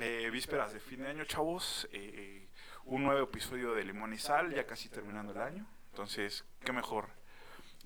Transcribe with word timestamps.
Eh, 0.00 0.28
vísperas 0.30 0.72
de 0.72 0.80
fin 0.80 1.00
de 1.00 1.08
año, 1.08 1.24
chavos. 1.24 1.88
Eh, 1.92 2.48
un 2.84 3.02
nuevo 3.04 3.22
episodio 3.24 3.74
de 3.74 3.84
Limón 3.84 4.12
y 4.12 4.18
Sal, 4.18 4.54
ya 4.54 4.66
casi 4.66 4.88
terminando 4.88 5.32
el 5.32 5.40
año. 5.40 5.66
Entonces, 5.90 6.44
qué 6.64 6.72
mejor. 6.72 7.08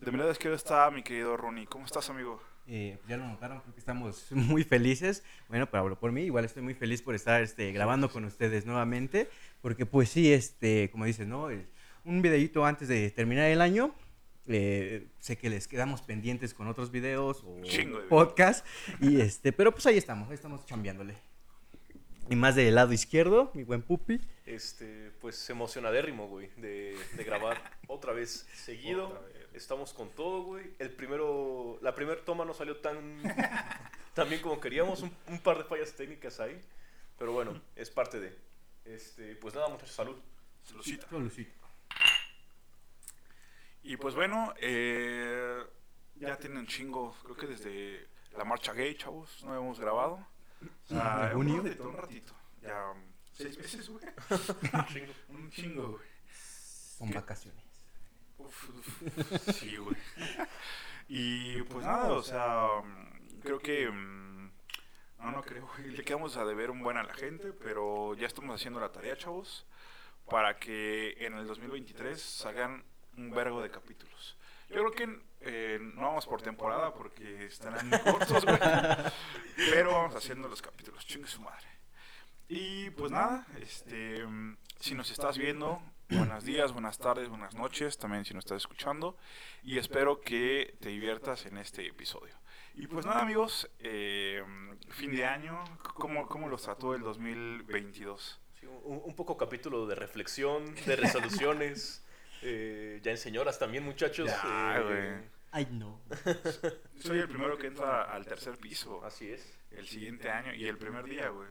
De 0.01 0.11
mi 0.11 0.19
lado 0.19 0.31
izquierdo 0.31 0.57
está 0.57 0.91
mi 0.91 1.03
querido 1.03 1.37
Ronnie. 1.37 1.67
¿Cómo 1.67 1.87
estás, 1.87 2.11
amigo? 2.11 2.43
Eh, 2.67 2.99
ya 3.09 3.17
lo 3.17 3.27
notaron, 3.27 3.61
creo 3.61 3.75
que 3.75 3.81
estamos 3.81 4.27
muy 4.33 4.65
felices. 4.65 5.25
Bueno, 5.49 5.69
hablar 5.73 5.99
por 5.99 6.13
mí, 6.13 6.23
igual 6.23 6.45
estoy 6.45 6.63
muy 6.63 6.75
feliz 6.75 7.03
por 7.03 7.15
estar 7.15 7.43
este, 7.43 7.73
grabando 7.73 8.11
con 8.11 8.25
ustedes 8.25 8.67
nuevamente, 8.67 9.29
porque 9.61 9.87
pues 9.87 10.09
sí, 10.09 10.33
este, 10.33 10.91
como 10.91 11.05
dices, 11.05 11.27
¿no? 11.27 11.51
Eh, 11.51 11.67
Un 12.05 12.23
videito 12.23 12.65
antes 12.65 12.89
de 12.89 13.11
terminar 13.11 13.51
el 13.51 13.61
año. 13.61 13.95
eh, 14.47 15.07
sé 15.21 15.37
que 15.37 15.49
les 15.49 15.69
quedamos 15.69 16.03
pendientes 16.03 16.55
con 16.55 16.67
otros 16.67 16.91
videos 16.91 17.45
o 17.47 17.63
Chingo 17.63 18.01
podcast, 18.09 18.67
y 19.01 19.21
este, 19.21 19.53
pero 19.53 19.71
pues 19.71 19.87
ahí 19.87 19.97
estamos, 19.97 20.29
ahí 20.29 20.35
estamos 20.35 20.65
chambeándole. 20.67 21.15
Y 22.31 22.37
más 22.37 22.55
del 22.55 22.77
lado 22.77 22.93
izquierdo, 22.93 23.51
mi 23.55 23.65
buen 23.65 23.83
pupi. 23.83 24.21
Este, 24.47 25.11
pues 25.21 25.51
emocionadérrimo, 25.51 26.29
güey, 26.29 26.49
de, 26.59 26.97
de 27.17 27.25
grabar 27.25 27.61
otra 27.89 28.13
vez 28.13 28.47
seguido. 28.55 29.09
Otra 29.09 29.21
vez. 29.21 29.37
Estamos 29.53 29.93
con 29.93 30.11
todo, 30.11 30.45
güey. 30.45 30.71
El 30.79 30.91
primero, 30.91 31.81
la 31.83 31.93
primera 31.93 32.25
toma 32.25 32.45
no 32.45 32.55
salió 32.55 32.77
tan, 32.77 33.21
tan 34.15 34.29
bien 34.29 34.41
como 34.41 34.61
queríamos. 34.61 35.03
Un, 35.03 35.13
un 35.27 35.41
par 35.41 35.59
de 35.59 35.65
fallas 35.65 35.93
técnicas 35.93 36.39
ahí. 36.39 36.61
Pero 37.19 37.33
bueno, 37.33 37.61
es 37.75 37.91
parte 37.91 38.21
de. 38.21 38.39
Este, 38.85 39.35
pues 39.35 39.55
nada, 39.55 39.69
muchachos, 39.69 39.97
salud. 39.97 40.17
Saludcita. 40.63 41.09
Solucito. 41.09 41.53
Y 43.83 43.97
pues 43.97 44.15
bueno, 44.15 44.55
eh, 44.61 45.65
ya 46.15 46.37
tienen 46.37 46.59
un 46.59 46.67
chingo, 46.69 47.17
creo 47.25 47.37
que 47.37 47.47
desde 47.49 48.07
la 48.37 48.45
marcha 48.45 48.73
gay, 48.73 48.95
chavos, 48.95 49.43
no 49.43 49.51
habíamos 49.51 49.81
grabado. 49.81 50.25
O 50.63 50.89
sea, 50.89 51.29
¿De 51.29 51.35
un 51.37 51.47
junio? 51.49 51.63
ratito, 51.63 51.89
un 51.89 51.97
ratito. 51.97 52.33
Ya 52.63 52.91
um, 52.91 52.99
seis 53.33 53.57
meses, 53.59 53.89
güey. 53.89 54.05
Chingo. 54.93 55.13
Un 55.29 55.51
chingo, 55.51 55.89
güey. 55.93 56.09
Son 56.99 57.11
vacaciones. 57.11 57.65
Uf, 58.39 58.69
uf, 58.71 59.55
sí, 59.55 59.77
güey. 59.77 59.97
Y 61.09 61.63
pues 61.63 61.85
nada, 61.85 62.13
o 62.13 62.23
sea, 62.23 62.67
um, 62.83 63.41
creo 63.43 63.59
que... 63.59 63.91
mm, 63.91 64.51
No, 65.21 65.31
no 65.33 65.43
creo, 65.43 65.67
güey. 65.77 65.91
Le 65.97 66.05
quedamos 66.05 66.37
a 66.37 66.45
deber 66.45 66.71
un 66.71 66.83
buen 66.83 66.97
a 66.97 67.03
la 67.03 67.15
gente, 67.15 67.53
pero 67.53 68.15
ya 68.15 68.27
estamos 68.27 68.55
haciendo 68.55 68.81
la 68.81 68.93
tarea, 68.93 69.17
chavos, 69.17 69.67
para 70.27 70.59
que 70.59 71.17
en 71.25 71.35
el 71.35 71.47
2023 71.47 72.21
salgan 72.21 72.85
un 73.17 73.31
vergo 73.31 73.61
de 73.63 73.71
capítulos. 73.71 74.37
Yo 74.71 74.77
creo 74.77 74.93
que 74.93 75.21
eh, 75.41 75.79
no 75.95 76.03
vamos 76.03 76.27
por 76.27 76.41
temporada 76.43 76.95
porque 76.95 77.47
estarán 77.47 77.89
muy 77.89 77.99
cortos, 78.05 78.45
güey. 78.45 78.59
Pero 79.57 79.93
vamos 79.93 80.15
haciendo 80.15 80.49
los 80.49 80.63
capítulos, 80.63 81.05
chingue 81.05 81.27
su 81.27 81.41
madre. 81.41 81.67
Y 82.49 82.91
pues 82.91 83.11
nada, 83.11 83.47
este, 83.61 84.25
si 84.79 84.95
nos 84.95 85.11
estás 85.11 85.39
viendo, 85.39 85.83
buenos 86.09 86.45
días, 86.45 86.73
buenas 86.73 86.99
tardes, 86.99 87.29
buenas 87.29 87.55
noches, 87.55 87.99
también 87.99 88.25
si 88.25 88.33
nos 88.33 88.45
estás 88.45 88.59
escuchando. 88.59 89.17
Y 89.65 89.79
espero 89.79 90.21
que 90.21 90.77
te 90.81 90.91
diviertas 90.91 91.47
en 91.47 91.59
este 91.59 91.87
episodio. 91.89 92.35
Y 92.75 92.87
pues 92.87 93.05
nada, 93.05 93.23
amigos, 93.23 93.69
eh, 93.81 94.45
fin 94.91 95.11
de 95.11 95.27
año, 95.27 95.65
¿cómo, 95.95 96.29
cómo 96.29 96.49
los 96.49 96.63
trató 96.63 96.95
el 96.95 97.03
2022? 97.03 98.41
Sí, 98.61 98.67
un, 98.67 99.03
un 99.05 99.17
poco 99.17 99.37
capítulo 99.37 99.87
de 99.87 99.97
reflexión, 99.97 100.77
de 100.87 100.95
resoluciones. 100.95 102.05
eh, 102.43 103.01
ya 103.03 103.11
en 103.11 103.19
señoras 103.19 103.59
también, 103.59 103.85
muchachos. 103.85 104.29
Ya, 104.29 104.77
eh, 104.79 104.83
güey. 104.83 105.31
Ay, 105.53 105.69
no. 105.73 106.01
Soy 107.01 107.19
el 107.19 107.29
primero 107.29 107.59
que 107.59 107.67
entra 107.67 108.03
al 108.03 108.25
tercer 108.25 108.57
piso 108.57 109.05
Así 109.05 109.31
es. 109.31 109.59
el 109.73 109.87
siguiente 109.87 110.31
año 110.31 110.55
y 110.55 110.67
el 110.67 110.79
primer 110.79 111.05
día, 111.07 111.29
güey. 111.29 111.49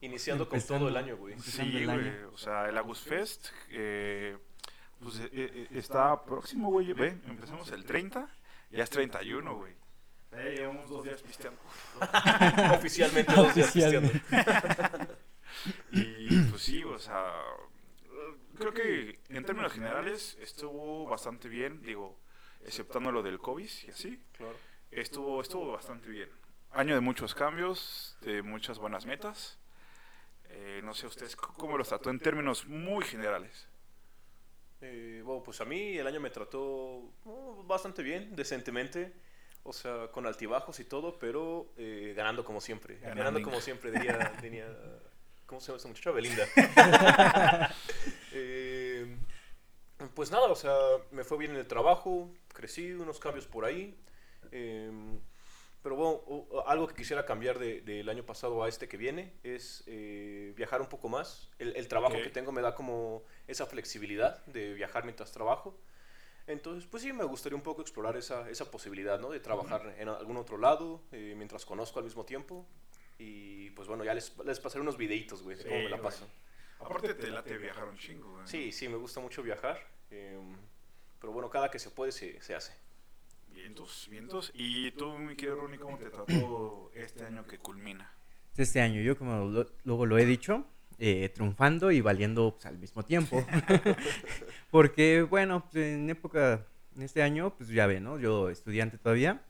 Iniciando 0.00 0.48
con 0.48 0.60
todo 0.62 0.88
el 0.88 0.96
año, 0.96 1.16
güey. 1.16 1.38
Sí, 1.38 1.84
güey. 1.84 2.24
O 2.32 2.36
sea, 2.36 2.68
el 2.68 2.76
Agus 2.76 3.00
Fest 3.00 3.50
eh, 3.70 4.36
pues, 5.00 5.20
eh, 5.20 5.30
eh, 5.32 5.68
está 5.72 6.24
próximo, 6.24 6.70
güey. 6.70 6.92
Ve, 6.92 7.18
empezamos 7.26 7.70
el 7.70 7.84
30, 7.84 8.28
ya 8.70 8.82
es 8.82 8.90
31, 8.90 9.54
güey. 9.56 9.74
Ya 10.32 10.38
llevamos 10.44 10.88
dos 10.88 11.04
días 11.04 11.22
pisteando. 11.22 11.60
Oficialmente 12.74 13.32
dos 13.34 13.54
días 13.54 13.70
pisteando. 13.72 14.10
Y 15.92 16.40
pues 16.44 16.62
sí, 16.62 16.82
o 16.82 16.98
sea, 16.98 17.30
creo 18.62 18.74
que 18.74 19.18
en 19.28 19.44
términos 19.44 19.72
generales 19.72 20.36
estuvo 20.40 21.06
bastante 21.06 21.48
bien, 21.48 21.82
digo, 21.82 22.18
exceptando 22.64 23.10
lo 23.10 23.22
del 23.22 23.38
COVID 23.38 23.68
y 23.86 23.90
así. 23.90 24.22
Claro. 24.32 24.56
Estuvo, 24.90 25.40
estuvo 25.40 25.72
bastante 25.72 26.08
bien. 26.08 26.28
Año 26.70 26.94
de 26.94 27.00
muchos 27.00 27.34
cambios, 27.34 28.16
de 28.20 28.42
muchas 28.42 28.78
buenas 28.78 29.06
metas. 29.06 29.58
Eh, 30.50 30.80
no 30.84 30.94
sé 30.94 31.06
ustedes 31.06 31.34
cómo 31.34 31.76
los 31.76 31.88
trató 31.88 32.10
en 32.10 32.18
términos 32.18 32.66
muy 32.66 33.04
generales. 33.04 33.68
Eh, 34.80 35.22
bueno, 35.24 35.42
pues 35.42 35.60
a 35.60 35.64
mí 35.64 35.96
el 35.96 36.06
año 36.06 36.20
me 36.20 36.30
trató 36.30 36.60
oh, 37.24 37.64
bastante 37.66 38.02
bien, 38.02 38.34
decentemente. 38.36 39.12
O 39.64 39.72
sea, 39.72 40.08
con 40.08 40.26
altibajos 40.26 40.80
y 40.80 40.84
todo, 40.84 41.18
pero 41.18 41.72
eh, 41.76 42.14
ganando 42.16 42.44
como 42.44 42.60
siempre. 42.60 42.96
Ganando. 42.96 43.18
Ganando 43.18 43.42
como 43.42 43.60
siempre, 43.60 43.92
diría, 43.92 44.32
diría 44.42 44.66
¿Cómo 45.52 45.60
se 45.60 45.66
llama 45.66 45.76
esa 45.76 45.88
muchacha? 45.88 46.10
Belinda. 46.12 46.48
Eh, 48.32 49.16
pues 50.14 50.30
nada, 50.30 50.46
o 50.48 50.56
sea, 50.56 50.74
me 51.10 51.24
fue 51.24 51.38
bien 51.38 51.52
en 51.52 51.58
el 51.58 51.66
trabajo, 51.66 52.30
crecí, 52.52 52.92
unos 52.92 53.18
cambios 53.20 53.46
por 53.46 53.64
ahí. 53.64 53.96
eh, 54.50 54.90
pero 55.82 55.96
bueno, 55.96 56.62
algo 56.66 56.86
que 56.86 56.94
quisiera 56.94 57.26
cambiar 57.26 57.58
de- 57.58 57.80
del 57.80 58.08
año 58.08 58.24
pasado 58.24 58.62
a 58.62 58.68
este 58.68 58.86
que 58.88 58.96
viene 58.96 59.32
es 59.42 59.82
eh, 59.86 60.52
viajar 60.56 60.80
un 60.80 60.88
poco 60.88 61.08
más. 61.08 61.50
El, 61.58 61.74
el 61.76 61.88
trabajo 61.88 62.14
que 62.22 62.30
tengo 62.30 62.52
me 62.52 62.62
da 62.62 62.74
como 62.76 63.24
esa 63.48 63.66
flexibilidad 63.66 64.44
de 64.46 64.74
viajar 64.74 65.04
mientras 65.04 65.32
trabajo. 65.32 65.76
Entonces, 66.46 66.86
pues 66.90 67.02
sí, 67.02 67.12
me 67.12 67.24
gustaría 67.24 67.56
un 67.56 67.62
poco 67.62 67.82
explorar 67.82 68.16
esa, 68.16 68.48
esa 68.50 68.70
posibilidad, 68.70 69.18
¿no? 69.20 69.30
De 69.30 69.40
trabajar 69.40 69.94
en 69.98 70.08
algún 70.08 70.36
otro 70.36 70.58
lado 70.58 71.02
eh, 71.12 71.34
mientras 71.36 71.64
conozco 71.64 71.98
al 71.98 72.04
mismo 72.04 72.24
tiempo. 72.24 72.66
Y 73.18 73.70
pues 73.70 73.88
bueno, 73.88 74.04
ya 74.04 74.14
les, 74.14 74.36
les 74.44 74.60
pasaré 74.60 74.82
unos 74.82 74.96
videitos, 74.96 75.42
güey, 75.42 75.56
de 75.56 75.64
cómo 75.64 75.76
Sí, 75.78 75.84
me 75.84 75.90
la 75.90 76.00
paso. 76.02 76.26
Aparte 76.84 77.14
te 77.14 77.30
late 77.30 77.56
viajar 77.58 77.84
un 77.88 77.96
chingo, 77.96 78.32
güey. 78.32 78.46
Sí, 78.46 78.72
sí, 78.72 78.88
me 78.88 78.96
gusta 78.96 79.20
mucho 79.20 79.42
viajar. 79.42 79.78
eh, 80.10 80.38
pero 81.20 81.32
bueno, 81.32 81.48
cada 81.48 81.70
que 81.70 81.78
se 81.78 81.90
puede 81.90 82.10
se, 82.12 82.40
se 82.42 82.54
hace. 82.54 82.72
Vientos, 83.52 84.08
vientos. 84.10 84.50
Y 84.54 84.90
tú, 84.92 85.16
mi 85.18 85.36
querido 85.36 85.56
Ronnie, 85.56 85.78
¿cómo 85.78 85.96
te 85.98 86.10
trató 86.10 86.90
este 86.94 87.24
año 87.24 87.46
que 87.46 87.58
culmina? 87.58 88.10
Este 88.56 88.80
año, 88.80 89.00
yo 89.02 89.16
como 89.16 89.44
lo- 89.48 89.70
luego 89.84 90.04
lo 90.06 90.18
he 90.18 90.24
dicho, 90.26 90.66
eh, 90.98 91.28
triunfando 91.28 91.90
y 91.92 92.00
valiendo 92.00 92.52
pues, 92.54 92.66
al 92.66 92.78
mismo 92.78 93.04
tiempo. 93.04 93.44
Porque, 94.70 95.22
bueno, 95.22 95.68
pues, 95.70 95.76
en 95.94 96.10
época, 96.10 96.66
en 96.96 97.02
este 97.02 97.22
año, 97.22 97.54
pues 97.56 97.68
ya 97.68 97.86
ve, 97.86 98.00
¿no? 98.00 98.18
Yo 98.18 98.48
estudiante 98.50 98.98
todavía, 98.98 99.42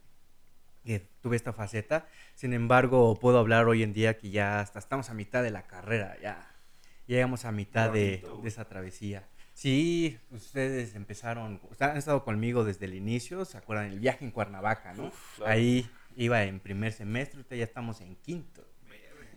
que 0.84 1.00
tuve 1.20 1.36
esta 1.36 1.52
faceta. 1.52 2.06
Sin 2.34 2.52
embargo, 2.52 3.18
puedo 3.18 3.38
hablar 3.38 3.66
hoy 3.68 3.82
en 3.82 3.92
día 3.92 4.18
que 4.18 4.30
ya 4.30 4.60
hasta 4.60 4.78
estamos 4.78 5.10
a 5.10 5.14
mitad 5.14 5.42
de 5.42 5.50
la 5.50 5.66
carrera, 5.66 6.16
ya 6.20 6.51
llegamos 7.06 7.44
a 7.44 7.52
mitad 7.52 7.90
de, 7.90 8.24
de 8.42 8.48
esa 8.48 8.64
travesía. 8.68 9.28
Sí, 9.54 10.18
ustedes 10.30 10.94
empezaron, 10.94 11.60
han 11.78 11.96
estado 11.96 12.24
conmigo 12.24 12.64
desde 12.64 12.86
el 12.86 12.94
inicio, 12.94 13.44
¿se 13.44 13.58
acuerdan? 13.58 13.86
El 13.86 14.00
viaje 14.00 14.24
en 14.24 14.30
Cuernavaca, 14.30 14.94
¿no? 14.94 15.08
Uf, 15.08 15.36
claro. 15.36 15.52
Ahí 15.52 15.88
iba 16.16 16.42
en 16.44 16.58
primer 16.58 16.92
semestre, 16.92 17.38
ahorita 17.38 17.56
ya 17.56 17.64
estamos 17.64 18.00
en 18.00 18.16
quinto. 18.16 18.66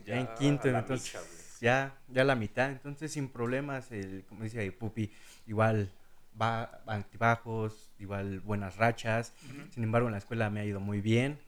Ya, 0.06 0.20
en 0.20 0.28
quinto, 0.38 0.70
entonces 0.70 1.16
micha, 1.16 1.26
ya, 1.60 1.98
ya 2.10 2.24
la 2.24 2.36
mitad, 2.36 2.70
entonces 2.70 3.12
sin 3.12 3.28
problemas, 3.28 3.92
el, 3.92 4.24
como 4.30 4.44
dice 4.44 4.60
ahí 4.60 4.70
Pupi, 4.70 5.12
igual 5.48 5.92
va 6.40 6.64
altibajos, 6.86 7.92
igual 8.00 8.40
buenas 8.42 8.78
rachas. 8.78 9.34
Sin 9.72 9.84
embargo, 9.84 10.08
en 10.08 10.12
la 10.12 10.20
escuela 10.20 10.50
me 10.50 10.60
ha 10.60 10.66
ido 10.66 10.80
muy 10.80 11.02
bien. 11.02 11.40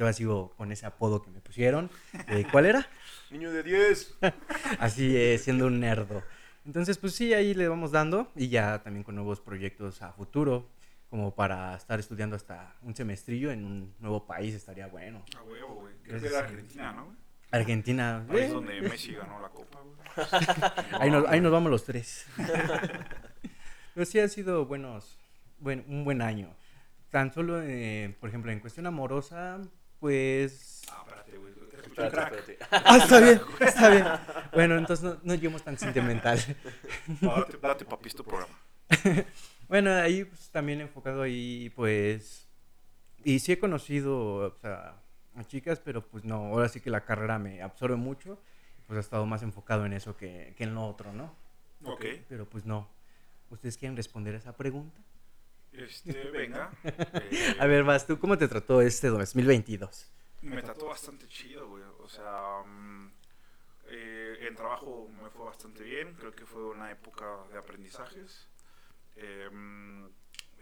Yo 0.00 0.10
sigo 0.14 0.54
con 0.56 0.72
ese 0.72 0.86
apodo 0.86 1.20
que 1.20 1.30
me 1.30 1.42
pusieron. 1.42 1.90
Eh, 2.28 2.46
¿Cuál 2.50 2.64
era? 2.64 2.88
Niño 3.30 3.52
de 3.52 3.62
10. 3.62 4.18
Así 4.78 5.14
eh, 5.14 5.36
siendo 5.36 5.66
un 5.66 5.78
nerdo. 5.78 6.22
Entonces, 6.64 6.96
pues 6.96 7.14
sí, 7.14 7.34
ahí 7.34 7.52
le 7.52 7.68
vamos 7.68 7.92
dando 7.92 8.32
y 8.34 8.48
ya 8.48 8.82
también 8.82 9.04
con 9.04 9.14
nuevos 9.14 9.42
proyectos 9.42 10.00
a 10.00 10.12
futuro, 10.14 10.70
como 11.10 11.34
para 11.34 11.76
estar 11.76 12.00
estudiando 12.00 12.34
hasta 12.34 12.76
un 12.80 12.96
semestrillo 12.96 13.50
en 13.50 13.66
un 13.66 13.94
nuevo 13.98 14.26
país 14.26 14.54
estaría 14.54 14.86
bueno. 14.86 15.22
A 15.38 15.42
huevo, 15.42 15.74
güey. 15.74 15.94
Creo 16.02 16.18
que 16.18 16.28
era. 16.28 16.38
Argentina, 16.38 16.92
¿no? 16.94 17.04
güey? 17.04 17.16
Argentina, 17.50 18.26
Ahí 18.30 18.38
es 18.38 18.52
donde 18.54 18.80
Messi 18.80 19.12
ganó 19.12 19.38
la 19.42 19.50
copa, 19.50 19.80
güey. 19.82 20.26
ahí, 20.98 21.10
nos, 21.10 21.28
ahí 21.28 21.42
nos 21.42 21.52
vamos 21.52 21.70
los 21.70 21.84
tres. 21.84 22.24
Pero 23.92 24.06
sí 24.06 24.18
ha 24.18 24.28
sido 24.28 24.64
buenos, 24.64 25.18
buen, 25.58 25.84
un 25.88 26.04
buen 26.04 26.22
año. 26.22 26.56
Tan 27.10 27.34
solo, 27.34 27.60
eh, 27.60 28.16
por 28.18 28.30
ejemplo, 28.30 28.50
en 28.50 28.60
cuestión 28.60 28.86
amorosa, 28.86 29.60
pues... 30.00 30.82
Ah, 30.90 31.04
espérate, 31.06 31.36
güey. 31.38 31.52
Espérate, 31.52 32.36
espérate. 32.36 32.58
Ah, 32.70 32.96
está 32.96 33.20
bien, 33.20 33.40
está 33.60 33.90
bien. 33.90 34.06
Bueno, 34.52 34.76
entonces 34.76 35.04
no, 35.04 35.18
no 35.22 35.34
lleguemos 35.34 35.62
tan 35.62 35.78
sentimental. 35.78 36.38
Date, 37.20 37.58
date 37.58 37.84
papis 37.84 38.14
tu 38.14 38.24
programa. 38.24 38.58
Bueno, 39.68 39.92
ahí 39.92 40.24
pues, 40.24 40.50
también 40.50 40.80
enfocado 40.80 41.22
ahí, 41.22 41.70
pues... 41.76 42.48
Y 43.22 43.38
sí 43.38 43.52
he 43.52 43.58
conocido, 43.60 44.18
o 44.34 44.56
sea, 44.60 44.96
a 45.36 45.44
chicas, 45.44 45.78
pero 45.78 46.04
pues 46.08 46.24
no, 46.24 46.46
ahora 46.46 46.68
sí 46.68 46.80
que 46.80 46.90
la 46.90 47.04
carrera 47.04 47.38
me 47.38 47.62
absorbe 47.62 47.94
mucho. 47.94 48.40
pues 48.88 48.96
ha 48.96 49.00
estado 49.00 49.26
más 49.26 49.44
enfocado 49.44 49.86
en 49.86 49.92
eso 49.92 50.16
que, 50.16 50.54
que 50.56 50.64
en 50.64 50.74
lo 50.74 50.84
otro, 50.84 51.12
¿no? 51.12 51.36
Ok. 51.84 52.04
Pero 52.28 52.48
pues 52.48 52.66
no. 52.66 52.88
¿Ustedes 53.50 53.76
quieren 53.76 53.96
responder 53.96 54.34
a 54.34 54.38
esa 54.38 54.56
pregunta? 54.56 55.00
Este, 55.80 56.12
venga. 56.32 56.70
Eh, 56.84 57.56
A 57.58 57.66
ver, 57.66 57.84
vas 57.84 58.06
tú, 58.06 58.18
¿cómo 58.18 58.36
te 58.36 58.48
trató 58.48 58.80
este 58.82 59.08
2022? 59.08 60.10
Me 60.42 60.62
trató 60.62 60.86
bastante 60.86 61.26
chido, 61.28 61.68
güey. 61.68 61.82
O 62.00 62.08
sea, 62.08 62.62
eh, 63.88 64.38
en 64.46 64.54
trabajo 64.54 65.08
me 65.22 65.30
fue 65.30 65.44
bastante 65.44 65.82
bien. 65.82 66.14
Creo 66.14 66.32
que 66.32 66.46
fue 66.46 66.64
una 66.64 66.90
época 66.90 67.26
de 67.52 67.58
aprendizajes. 67.58 68.48
Eh, 69.16 69.48
mm, 69.50 70.06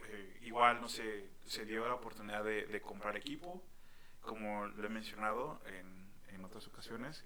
eh, 0.07 0.37
igual, 0.41 0.81
no 0.81 0.87
sé, 0.87 1.29
se 1.45 1.65
dio 1.65 1.87
la 1.87 1.95
oportunidad 1.95 2.43
de, 2.43 2.65
de 2.65 2.81
comprar 2.81 3.15
equipo. 3.15 3.63
Como 4.21 4.67
lo 4.67 4.85
he 4.85 4.89
mencionado 4.89 5.61
en, 5.65 6.11
en 6.33 6.43
otras 6.45 6.67
ocasiones. 6.67 7.25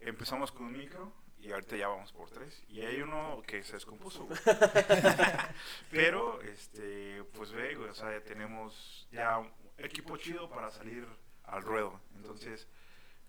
empezamos 0.00 0.50
con 0.50 0.66
un 0.66 0.72
micro 0.72 1.12
y 1.42 1.50
ahorita 1.52 1.76
ya 1.76 1.88
vamos 1.88 2.12
por 2.12 2.30
tres. 2.30 2.62
Y 2.68 2.80
hay 2.82 3.00
uno 3.00 3.42
que 3.46 3.62
se 3.62 3.74
descompuso, 3.74 4.24
güey. 4.26 4.38
Pero, 5.90 6.40
este, 6.42 7.22
pues 7.34 7.52
ve, 7.52 7.74
güey, 7.74 7.88
o 7.90 7.94
sea, 7.94 8.12
ya 8.12 8.22
tenemos 8.24 9.08
ya 9.12 9.38
un 9.38 9.50
equipo 9.78 10.16
chido 10.16 10.48
para 10.50 10.70
salir 10.70 11.06
al 11.44 11.62
ruedo. 11.62 12.00
Entonces, 12.16 12.68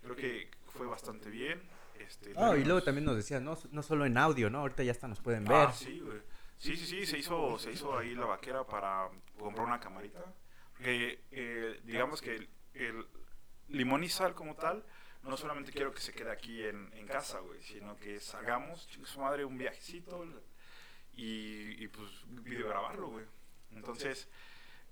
creo 0.02 0.16
que 0.16 0.50
fue 0.66 0.86
bastante 0.86 1.30
bien. 1.30 1.60
Este, 1.98 2.32
Ah, 2.36 2.56
y 2.56 2.64
luego 2.64 2.82
también 2.82 3.04
nos 3.04 3.16
decías, 3.16 3.40
no, 3.42 3.56
no 3.70 3.82
solo 3.82 4.04
en 4.06 4.16
audio, 4.18 4.50
¿no? 4.50 4.60
Ahorita 4.60 4.82
ya 4.82 4.90
hasta 4.92 5.08
nos 5.08 5.20
pueden 5.20 5.50
Ah, 5.50 5.66
ver. 5.66 5.72
sí, 5.74 6.00
güey. 6.00 6.18
Sí, 6.58 6.76
sí, 6.76 6.86
sí, 6.86 7.06
se 7.06 7.18
hizo, 7.18 7.58
se 7.58 7.72
hizo 7.72 7.96
ahí 7.98 8.14
la 8.14 8.26
vaquera 8.26 8.64
para 8.64 9.08
comprar 9.38 9.66
una 9.66 9.80
camarita. 9.80 10.24
Porque, 10.72 11.24
eh, 11.30 11.80
digamos 11.84 12.20
que 12.22 12.36
el, 12.36 12.48
el 12.74 13.06
limón 13.68 14.04
y 14.04 14.08
sal 14.08 14.34
como 14.34 14.54
tal, 14.54 14.84
no 15.22 15.36
solamente 15.36 15.72
quiero 15.72 15.92
que 15.92 16.00
se 16.00 16.12
quede 16.12 16.30
aquí 16.30 16.62
en, 16.64 16.90
en 16.94 17.06
casa, 17.06 17.38
güey, 17.40 17.62
sino 17.62 17.96
que 17.96 18.18
salgamos, 18.20 18.88
su 19.04 19.20
madre, 19.20 19.44
un 19.44 19.56
viajecito 19.56 20.24
y, 21.12 21.82
y 21.82 21.88
pues 21.88 22.10
videograbarlo, 22.26 23.08
güey. 23.08 23.26
Entonces, 23.72 24.28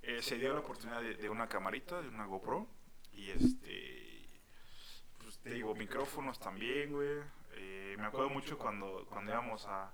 eh, 0.03 0.23
se 0.23 0.37
dio 0.37 0.53
la 0.53 0.61
oportunidad 0.61 1.01
de, 1.03 1.15
de 1.15 1.29
una 1.29 1.49
camarita, 1.49 2.01
de 2.01 2.09
una 2.09 2.25
GoPro, 2.27 2.69
y 3.13 3.31
este, 3.31 4.29
pues 5.19 5.39
te 5.39 5.51
digo, 5.51 5.75
micrófonos 5.75 6.39
también, 6.39 6.93
güey. 6.93 7.19
Eh, 7.55 7.97
me 7.99 8.07
acuerdo 8.07 8.31
mucho 8.31 8.57
cuando, 8.57 9.05
cuando 9.09 9.33
íbamos 9.33 9.67
a, 9.67 9.93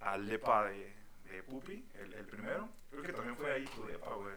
al 0.00 0.26
depa 0.26 0.66
de, 0.66 0.94
de 1.30 1.42
Pupi, 1.42 1.84
el, 1.94 2.12
el 2.14 2.26
primero. 2.26 2.68
Creo 2.90 3.02
que 3.02 3.12
también 3.12 3.36
fue 3.36 3.52
ahí 3.52 3.64
tu 3.66 3.84
depa, 3.86 4.10
güey. 4.14 4.34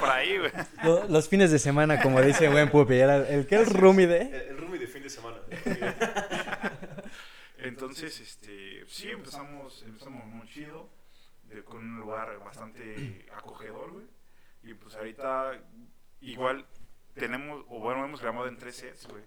Por 0.00 0.08
ahí, 0.10 0.38
güey. 0.38 0.50
Lo- 0.82 1.06
Los 1.08 1.28
fines 1.28 1.50
de 1.52 1.58
semana, 1.58 2.00
como 2.02 2.20
dice 2.20 2.48
buen 2.48 2.68
Pupi, 2.70 2.94
era 2.94 3.16
el 3.28 3.46
que 3.46 3.56
el 3.56 3.66
roomie 3.66 4.04
El, 4.04 4.10
de... 4.10 4.48
el 4.48 4.58
roomie 4.58 4.78
de 4.80 4.86
fin 4.88 5.02
de 5.02 5.10
semana. 5.10 5.38
Entonces, 7.58 8.20
este, 8.20 8.84
sí, 8.88 9.10
empezamos, 9.10 9.82
empezamos 9.86 10.26
muy 10.26 10.46
chido, 10.48 10.88
de- 11.44 11.62
con 11.64 11.78
un 11.78 12.00
lugar 12.00 12.38
bastante 12.40 13.26
acogedor, 13.36 13.92
güey. 13.92 14.06
Y 14.64 14.74
pues 14.74 14.94
ahorita, 14.96 15.52
igual, 16.20 16.66
tenemos, 17.14 17.64
o 17.68 17.78
bueno, 17.80 18.04
hemos 18.04 18.20
grabado 18.20 18.48
en 18.48 18.56
tres 18.58 18.76
sets, 18.76 19.06
güey. 19.06 19.22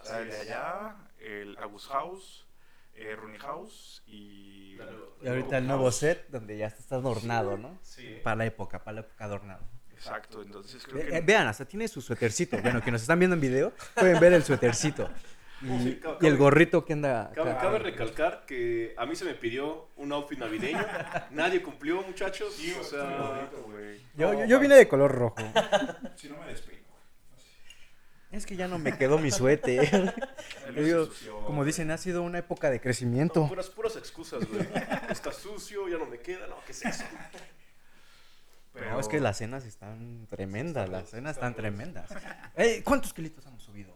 O 0.00 0.04
sea, 0.04 0.20
el 0.20 0.30
de 0.30 0.36
allá, 0.40 0.96
el 1.18 1.56
Agus 1.58 1.86
House, 1.88 2.46
eh, 2.94 3.16
Rooney 3.16 3.38
House 3.38 4.02
y... 4.06 4.76
La 4.76 4.86
Y 5.22 5.28
ahorita 5.28 5.58
el 5.58 5.66
nuevo 5.66 5.90
set, 5.92 6.26
donde 6.28 6.56
ya 6.58 6.66
está 6.66 6.96
adornado, 6.96 7.56
¿no? 7.56 7.78
Sí. 7.82 8.18
Para 8.22 8.36
la 8.36 8.46
época, 8.46 8.82
para 8.82 8.96
la 8.96 9.00
época 9.02 9.24
adornado. 9.24 9.64
Exacto, 9.92 10.42
entonces 10.42 10.82
creo 10.84 11.02
Eh, 11.02 11.06
que... 11.06 11.16
eh, 11.18 11.20
vean, 11.20 11.46
hasta 11.46 11.64
tiene 11.64 11.86
su 11.88 12.00
suétercito. 12.02 12.58
Bueno, 12.60 12.82
que 12.82 12.90
nos 12.90 13.02
están 13.02 13.18
viendo 13.20 13.34
en 13.34 13.40
video, 13.40 13.72
pueden 13.94 14.18
ver 14.18 14.32
el 14.32 14.42
suétercito. 14.42 15.08
Y, 15.62 15.78
Sí, 15.80 16.00
cabe- 16.02 16.16
y 16.20 16.26
el 16.26 16.36
gorrito 16.36 16.84
que 16.84 16.92
anda 16.92 17.30
Cabe, 17.32 17.78
recalcar 17.78 18.44
que 18.46 18.94
a 18.98 19.06
mí 19.06 19.14
se 19.14 19.24
me 19.24 19.34
pidió 19.34 19.90
un 19.94 20.10
outfit 20.12 20.40
navideño. 20.40 20.84
Nadie 21.30 21.62
cumplió, 21.62 22.02
muchachos. 22.02 22.52
Sí, 22.54 22.74
o 22.80 22.82
sea, 22.82 23.04
bonito. 23.04 23.68
Yo, 24.16 24.32
No, 24.32 24.40
yo, 24.40 24.44
yo 24.46 24.58
vine 24.58 24.74
de 24.74 24.88
color 24.88 25.12
rojo. 25.12 25.36
Si 26.16 26.28
no 26.28 26.36
me 26.38 26.46
despeino, 26.48 26.81
güey. 26.81 26.81
Es 28.32 28.46
que 28.46 28.56
ya 28.56 28.66
no 28.66 28.78
me 28.78 28.96
quedó 28.96 29.18
mi 29.18 29.30
suéter. 29.30 30.14
Digo, 30.74 31.08
como 31.44 31.58
güey. 31.58 31.66
dicen, 31.66 31.90
ha 31.90 31.98
sido 31.98 32.22
una 32.22 32.38
época 32.38 32.70
de 32.70 32.76
no, 32.76 32.82
crecimiento. 32.82 33.46
puras, 33.46 33.68
puras 33.68 33.94
excusas, 33.96 34.44
güey. 34.48 34.66
Está 35.10 35.32
sucio, 35.32 35.86
ya 35.88 35.98
no 35.98 36.06
me 36.06 36.18
queda. 36.18 36.46
No, 36.46 36.56
¿qué 36.64 36.72
es 36.72 36.84
eso? 36.84 37.04
No, 38.74 38.98
es 38.98 39.06
que 39.08 39.20
las 39.20 39.36
cenas 39.36 39.66
están 39.66 40.26
tremendas, 40.30 40.88
las 40.88 41.10
cenas 41.10 41.36
están 41.36 41.54
tremendas. 41.54 42.08
Ey, 42.56 42.80
¿Cuántos 42.82 43.12
kilitos 43.12 43.44
hemos 43.44 43.62
subido? 43.62 43.94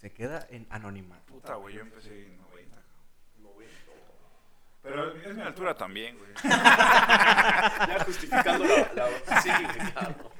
Se 0.00 0.12
queda 0.12 0.46
en 0.50 0.66
anonimato. 0.70 1.32
Puta, 1.34 1.56
güey, 1.56 1.74
yo 1.74 1.80
empecé 1.80 2.26
en 2.26 2.40
90. 2.40 2.76
No, 3.38 3.48
güey, 3.48 3.66
no. 3.66 3.92
Pero 4.80 5.12
es 5.16 5.34
mi 5.34 5.42
altura 5.42 5.76
también, 5.76 6.16
güey. 6.18 6.30
Ya 6.44 8.02
justificando 8.06 8.64
la. 8.64 8.92
la- 8.94 9.40
sí, 9.42 9.50
claro. 9.92 10.30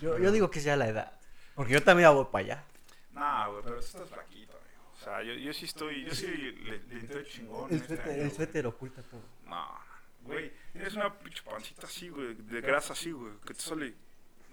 Yo, 0.00 0.18
yo 0.18 0.32
digo 0.32 0.50
que 0.50 0.58
es 0.60 0.64
ya 0.64 0.76
la 0.76 0.88
edad. 0.88 1.12
Porque 1.56 1.72
yo 1.72 1.82
también 1.82 2.12
voy 2.14 2.26
para 2.30 2.44
allá. 2.44 2.64
Nah, 3.12 3.48
güey, 3.48 3.62
pero 3.64 3.78
estás 3.80 4.08
flaquito, 4.08 4.52
amigo. 4.56 4.92
O 4.94 5.02
sea, 5.02 5.22
yo, 5.22 5.32
yo 5.34 5.52
sí 5.52 5.64
estoy, 5.64 6.04
yo 6.04 6.14
sí 6.14 6.26
le, 6.28 6.78
le 6.78 7.00
entré 7.00 7.24
chingón. 7.24 7.70
El 7.70 7.76
este 7.78 7.96
suéter, 7.96 8.12
año, 8.12 8.22
el 8.22 8.30
suéter 8.32 8.66
oculta 8.66 9.02
todo. 9.02 9.22
No, 9.46 9.66
güey, 10.22 10.52
tienes 10.72 10.94
una 10.94 11.12
pinche 11.18 11.42
pancita 11.42 11.86
así, 11.86 12.08
güey, 12.10 12.34
de 12.34 12.60
grasa 12.60 12.92
así, 12.92 13.10
güey, 13.10 13.32
que 13.46 13.54
te 13.54 13.60
sale. 13.60 13.94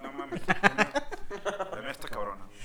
No 0.01 0.11
mames. 0.13 0.41
La 0.47 1.79
mía 1.81 1.91
está 1.91 2.07
cabrona, 2.07 2.45
güey. 2.45 2.57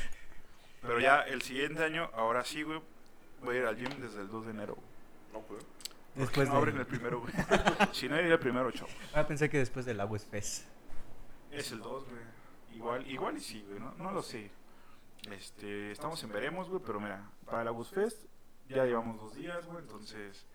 Pero 0.83 1.01
ya 1.01 1.23
el 1.23 1.43
siguiente 1.43 1.83
año, 1.85 2.09
ahora 2.15 2.45
sí, 2.45 2.63
güey, 2.63 2.81
voy 3.43 3.57
a 3.57 3.59
ir 3.59 3.67
al 3.67 3.77
gym 3.77 4.01
desde 4.01 4.21
el 4.21 4.29
2 4.29 4.45
de 4.47 4.51
enero. 4.53 4.75
güey. 4.75 4.87
No, 5.33 5.41
güey. 5.49 5.61
Porque 5.61 6.21
Después 6.21 6.49
no 6.49 6.55
de... 6.55 6.59
abren 6.61 6.77
el 6.79 6.87
primero, 6.87 7.21
güey. 7.21 7.33
si 7.93 8.09
no, 8.09 8.17
iría 8.19 8.35
el 8.35 8.39
primero, 8.39 8.71
chavos. 8.71 8.93
Ah, 9.15 9.27
pensé 9.27 9.49
que 9.51 9.59
después 9.59 9.85
del 9.87 10.01
Aguas 10.01 10.25
Fest. 10.25 10.65
Es 11.51 11.71
el 11.73 11.81
2, 11.81 12.05
güey. 12.05 12.23
Igual, 12.75 13.11
igual 13.11 13.37
y 13.37 13.41
sí, 13.41 13.65
güey, 13.69 13.81
no, 13.81 13.93
no 13.95 14.13
lo 14.13 14.23
sé. 14.23 14.51
Este, 15.33 15.91
estamos 15.91 16.23
en 16.23 16.31
veremos, 16.31 16.69
güey, 16.69 16.81
pero 16.85 17.01
mira, 17.01 17.29
para 17.45 17.63
el 17.63 17.69
Agus 17.69 17.91
Fest 17.91 18.25
ya 18.69 18.85
llevamos 18.85 19.19
dos 19.21 19.35
días, 19.35 19.67
güey, 19.67 19.79
entonces 19.79 20.47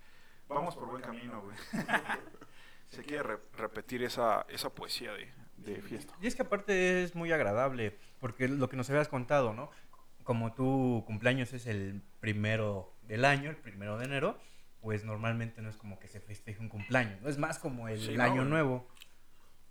vamos 0.48 0.76
por 0.76 0.88
buen 0.90 1.02
camino, 1.02 1.42
güey. 1.42 1.58
Se 2.88 3.04
quiere 3.04 3.24
re- 3.24 3.40
repetir 3.58 4.04
esa, 4.04 4.46
esa 4.50 4.70
poesía 4.70 5.12
de, 5.14 5.32
de 5.58 5.82
fiesta. 5.82 6.14
Y 6.22 6.28
es 6.28 6.36
que 6.36 6.44
aparte 6.44 7.04
es 7.04 7.16
muy 7.16 7.32
agradable, 7.32 7.98
porque 8.20 8.48
lo 8.48 8.70
que 8.70 8.78
nos 8.78 8.90
habías 8.90 9.08
contado, 9.10 9.54
¿no? 9.54 9.72
Como 10.24 10.54
tu 10.54 11.04
cumpleaños 11.06 11.54
es 11.54 11.66
el 11.66 12.02
primero 12.20 12.94
del 13.04 13.26
año, 13.26 13.50
el 13.50 13.58
primero 13.58 13.98
de 13.98 14.06
enero, 14.06 14.40
pues 14.82 15.04
normalmente 15.04 15.62
no 15.62 15.70
es 15.70 15.76
como 15.78 16.00
que 16.00 16.08
se 16.08 16.20
festeje 16.20 16.60
un 16.62 16.70
cumpleaños, 16.70 17.20
¿no? 17.22 17.30
Es 17.30 17.38
más 17.38 17.58
como 17.58 17.88
el 17.90 18.00
Sí, 18.00 18.16
no, 18.16 18.24
año 18.24 18.36
güey. 18.36 18.48
nuevo. 18.50 18.88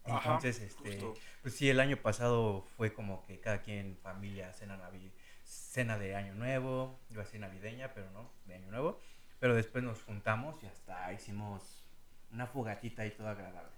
Ajá, 0.04 0.35
Entonces, 0.35 0.61
este, 0.61 1.00
justo. 1.00 1.14
pues 1.42 1.54
sí, 1.54 1.71
el 1.71 1.78
año 1.80 1.97
pasado 1.97 2.66
fue 2.76 2.92
como 2.92 3.25
que 3.26 3.38
cada 3.40 3.62
quien, 3.62 3.97
familia, 4.02 4.52
cena, 4.52 4.76
navi- 4.76 5.12
cena 5.44 5.99
de 5.99 6.16
año 6.16 6.35
nuevo, 6.35 6.99
iba 7.11 7.23
a 7.23 7.26
ser 7.26 7.40
navideña, 7.40 7.92
pero 7.94 8.11
no, 8.11 8.30
de 8.47 8.54
año 8.54 8.71
nuevo. 8.71 9.00
Pero 9.38 9.54
después 9.54 9.82
nos 9.85 10.02
juntamos 10.02 10.62
y 10.62 10.66
hasta 10.66 11.12
hicimos 11.12 11.85
una 12.32 12.47
fogatita 12.47 13.02
ahí 13.02 13.11
toda 13.11 13.32
agradable. 13.32 13.71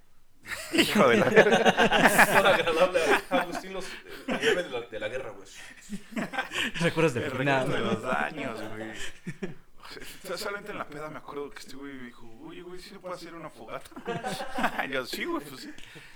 Hijo 0.72 1.08
de 1.08 1.16
la... 1.16 1.24
Todo 1.30 2.48
agradable. 2.48 3.00
Agustín 3.30 3.72
los 3.72 3.86
lleve 4.42 4.62
de 4.62 4.70
la, 4.70 4.80
de 4.82 5.00
la 5.00 5.08
guerra, 5.08 5.30
güey. 5.30 5.48
Recuerdos 6.80 7.14
de 7.14 7.20
de 7.20 7.78
los 7.80 8.02
daños, 8.02 8.60
güey. 8.70 9.54
Solamente 10.36 10.72
en 10.72 10.78
la 10.78 10.86
peda 10.86 11.08
me 11.08 11.18
acuerdo 11.18 11.50
que 11.50 11.58
este 11.60 11.76
güey 11.76 11.92
me 11.94 12.04
dijo, 12.04 12.28
oye, 12.42 12.62
güey, 12.62 12.80
¿sí 12.80 12.90
se 12.90 12.98
puede 12.98 13.14
hacer 13.14 13.34
una 13.34 13.50
fogata? 13.50 13.90
Yo, 14.90 15.04
sí, 15.06 15.24
güey, 15.24 15.44
pues 15.44 15.62
sí. 15.62 15.72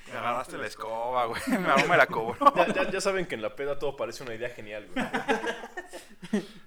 Me 0.06 0.18
agarraste 0.18 0.58
la 0.58 0.66
escoba, 0.66 1.26
güey. 1.26 1.40
Me 1.48 1.68
aún 1.70 1.88
me 1.88 1.96
la 1.96 2.06
cobró. 2.06 2.54
Ya, 2.54 2.66
ya, 2.72 2.90
ya 2.90 3.00
saben 3.00 3.26
que 3.26 3.34
en 3.34 3.42
la 3.42 3.54
peda 3.54 3.78
todo 3.78 3.96
parece 3.96 4.22
una 4.22 4.34
idea 4.34 4.50
genial, 4.50 4.88
güey. 4.92 5.06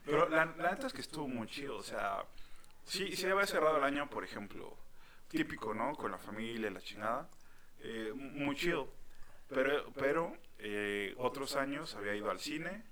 Pero 0.05 0.29
la, 0.29 0.45
la 0.45 0.71
neta 0.71 0.87
es 0.87 0.93
que 0.93 1.01
estuvo 1.01 1.27
muy 1.27 1.47
chido, 1.47 1.77
o 1.77 1.83
sea, 1.83 2.23
sí, 2.85 3.15
sí 3.15 3.25
había 3.25 3.45
cerrado 3.45 3.77
el 3.77 3.83
año, 3.83 4.09
por 4.09 4.23
ejemplo, 4.23 4.77
típico, 5.27 5.73
¿no? 5.73 5.95
Con 5.95 6.11
la 6.11 6.17
familia, 6.17 6.69
la 6.69 6.81
chingada, 6.81 7.29
eh, 7.79 8.11
muy 8.15 8.55
chido. 8.55 8.87
Pero, 9.49 9.91
pero 9.93 10.33
eh, 10.59 11.13
otros 11.17 11.55
años 11.55 11.95
había 11.95 12.15
ido 12.15 12.29
al 12.31 12.39
cine 12.39 12.83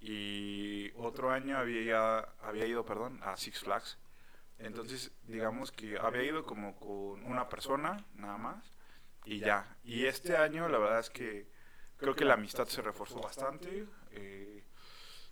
y 0.00 0.71
otro 1.12 1.30
año 1.30 1.58
había, 1.58 2.18
había 2.40 2.66
ido, 2.66 2.84
perdón, 2.84 3.20
a 3.22 3.36
Six 3.36 3.60
Flags. 3.60 3.98
Entonces, 4.58 5.12
digamos 5.24 5.70
que 5.72 5.98
había 5.98 6.22
ido 6.24 6.44
como 6.44 6.74
con 6.76 7.24
una 7.24 7.48
persona, 7.48 8.04
nada 8.14 8.38
más, 8.38 8.72
y 9.24 9.38
ya. 9.40 9.76
Y 9.84 10.06
este 10.06 10.36
año, 10.36 10.68
la 10.68 10.78
verdad 10.78 11.00
es 11.00 11.10
que 11.10 11.48
creo 11.96 12.14
que 12.14 12.24
la 12.24 12.34
amistad 12.34 12.66
se 12.66 12.82
reforzó 12.82 13.20
bastante. 13.20 13.86
eh, 14.12 14.64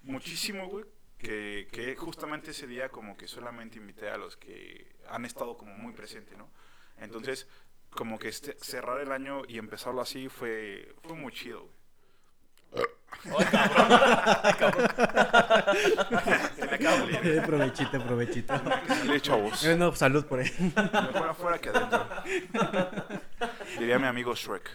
muchísimo, 0.02 0.68
güey. 0.68 0.84
Que, 1.18 1.68
que 1.70 1.96
justamente 1.96 2.52
ese 2.52 2.66
día 2.66 2.88
como 2.88 3.14
que 3.16 3.28
solamente 3.28 3.76
invité 3.78 4.08
a 4.08 4.16
los 4.16 4.38
que 4.38 4.96
han 5.08 5.26
estado 5.26 5.54
como 5.56 5.74
muy 5.76 5.92
presentes, 5.92 6.36
¿no? 6.38 6.50
Entonces, 6.96 7.46
como 7.90 8.18
que 8.18 8.28
este, 8.28 8.56
cerrar 8.58 9.00
el 9.00 9.12
año 9.12 9.42
y 9.46 9.58
empezarlo 9.58 10.00
así 10.00 10.28
fue, 10.30 10.94
fue 11.02 11.16
muy 11.16 11.32
chido, 11.32 11.64
güey. 11.64 11.79
Ay, 12.74 13.44
cabrón. 13.44 13.98
Ay, 14.42 14.54
cabrón. 14.54 14.88
Se 16.56 16.66
me 16.66 16.78
leer. 16.78 17.26
Eh, 17.38 17.42
provechito, 17.44 18.00
provechito. 18.02 18.54
Le 19.06 19.20
chavos. 19.20 19.62
Eh, 19.64 19.76
No, 19.76 19.94
salud 19.94 20.24
por 20.24 20.40
ahí. 20.40 20.50
Mejor 21.12 21.28
afuera 21.28 21.58
que 21.58 21.68
adentro. 21.68 22.06
Diría 23.78 23.98
mi 23.98 24.06
amigo 24.06 24.34
Shrek. 24.34 24.70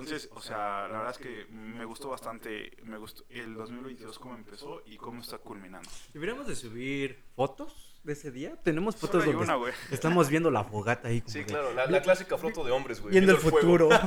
Entonces, 0.00 0.28
o 0.32 0.40
sea, 0.40 0.88
la 0.88 0.98
verdad 0.98 1.10
es 1.10 1.18
que 1.18 1.46
me 1.52 1.84
gustó 1.84 2.08
bastante, 2.08 2.76
me 2.84 2.98
gustó 2.98 3.24
el 3.30 3.54
2022 3.54 4.18
cómo 4.18 4.34
empezó 4.34 4.82
y 4.86 4.96
cómo 4.96 5.20
está 5.20 5.38
culminando. 5.38 5.88
Deberíamos 6.12 6.46
de 6.46 6.54
subir 6.56 7.22
fotos 7.34 8.00
de 8.04 8.12
ese 8.14 8.30
día. 8.30 8.56
Tenemos 8.62 8.96
fotos 8.96 9.24
donde 9.24 9.42
una, 9.42 9.54
güey. 9.56 9.72
estamos 9.90 10.28
viendo 10.28 10.50
la 10.50 10.64
fogata 10.64 11.08
ahí. 11.08 11.20
Como 11.20 11.32
Sí, 11.32 11.40
de- 11.40 11.44
claro, 11.46 11.72
la, 11.74 11.86
la 11.86 12.00
clásica 12.02 12.38
foto 12.38 12.64
de 12.64 12.70
hombres, 12.72 13.00
güey. 13.00 13.12
Viendo 13.12 13.32
el 13.32 13.38
futuro. 13.38 13.88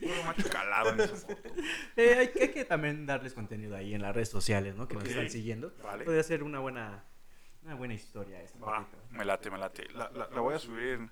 Puro 0.00 0.22
macho 0.24 0.48
calado 0.50 0.90
en 0.90 1.00
esa 1.00 1.14
foto. 1.16 1.40
Eh, 1.96 2.14
hay, 2.18 2.28
que- 2.32 2.42
hay 2.42 2.48
que 2.50 2.64
también 2.64 3.06
darles 3.06 3.34
contenido 3.34 3.76
ahí 3.76 3.94
en 3.94 4.02
las 4.02 4.12
redes 4.14 4.28
sociales, 4.30 4.74
¿no? 4.74 4.88
Que 4.88 4.94
nos 4.96 5.04
están 5.04 5.30
siguiendo. 5.30 5.72
Vale. 5.82 6.04
Podría 6.04 6.22
ser 6.24 6.42
una 6.42 6.58
buena, 6.58 7.04
una 7.62 7.74
buena 7.76 7.94
historia 7.94 8.40
esta. 8.42 8.58
Va, 8.58 8.88
me 9.10 9.24
late, 9.24 9.48
me 9.50 9.58
late. 9.58 9.88
La, 9.92 10.10
la, 10.10 10.28
la 10.28 10.40
voy 10.40 10.54
a 10.54 10.58
subir 10.58 11.08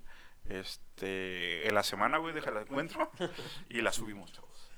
este, 0.49 1.67
en 1.69 1.75
la 1.75 1.83
semana, 1.83 2.19
güey, 2.19 2.35
déjala 2.35 2.63
encuentro. 2.63 3.11
Y 3.69 3.81
la 3.83 3.93
subimos, 3.93 4.33
chavos. 4.33 4.71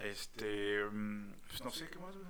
Este, 0.00 0.84
pues 1.48 1.62
no 1.62 1.70
sé, 1.70 1.88
¿qué 1.90 1.98
más, 1.98 2.16
güey? 2.16 2.28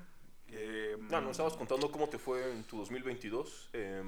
Eh, 0.48 0.96
No, 0.98 1.20
nos 1.20 1.32
estabas 1.32 1.56
contando 1.56 1.90
cómo 1.90 2.08
te 2.08 2.18
fue 2.18 2.50
en 2.52 2.64
tu 2.64 2.78
2022. 2.78 3.70
eh, 3.72 4.02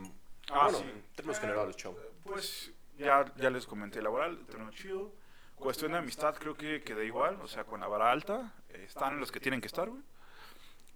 Ah, 0.50 0.64
bueno, 0.64 0.78
sí. 0.78 0.84
en 0.84 1.02
términos 1.14 1.38
Eh, 1.38 1.40
generales, 1.40 1.76
chavo. 1.76 1.98
Pues 2.24 2.72
ya, 2.98 3.24
ya 3.36 3.48
les 3.50 3.64
comenté 3.66 4.02
laboral, 4.02 4.44
terminó 4.46 4.72
chido. 4.72 5.12
Cuestión 5.54 5.92
de 5.92 5.98
amistad 5.98 6.34
creo 6.34 6.56
que 6.56 6.82
quedé 6.82 7.06
igual, 7.06 7.38
o 7.40 7.46
sea, 7.46 7.62
con 7.64 7.78
la 7.80 7.86
vara 7.86 8.10
alta. 8.10 8.52
eh, 8.70 8.82
están 8.86 9.20
los 9.20 9.30
que 9.30 9.38
tienen 9.38 9.60
que 9.60 9.68
estar, 9.68 9.88
güey. 9.88 10.02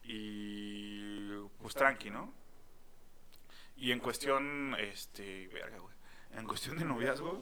Y 0.02 1.28
pues 1.60 1.74
tranqui, 1.74 2.10
¿no? 2.10 2.32
Y 3.76 3.92
en 3.92 4.00
cuestión, 4.00 4.74
este, 4.78 5.46
verga, 5.48 5.78
güey. 5.78 5.94
En 6.36 6.46
cuestión 6.46 6.76
de 6.76 6.84
noviazgo, 6.84 7.40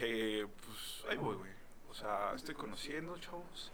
eh, 0.00 0.46
pues 0.66 1.04
ahí 1.08 1.16
voy, 1.16 1.36
güey. 1.36 1.50
O 1.88 1.94
sea, 1.94 2.32
estoy 2.34 2.54
conociendo, 2.54 3.16
chavos. 3.18 3.72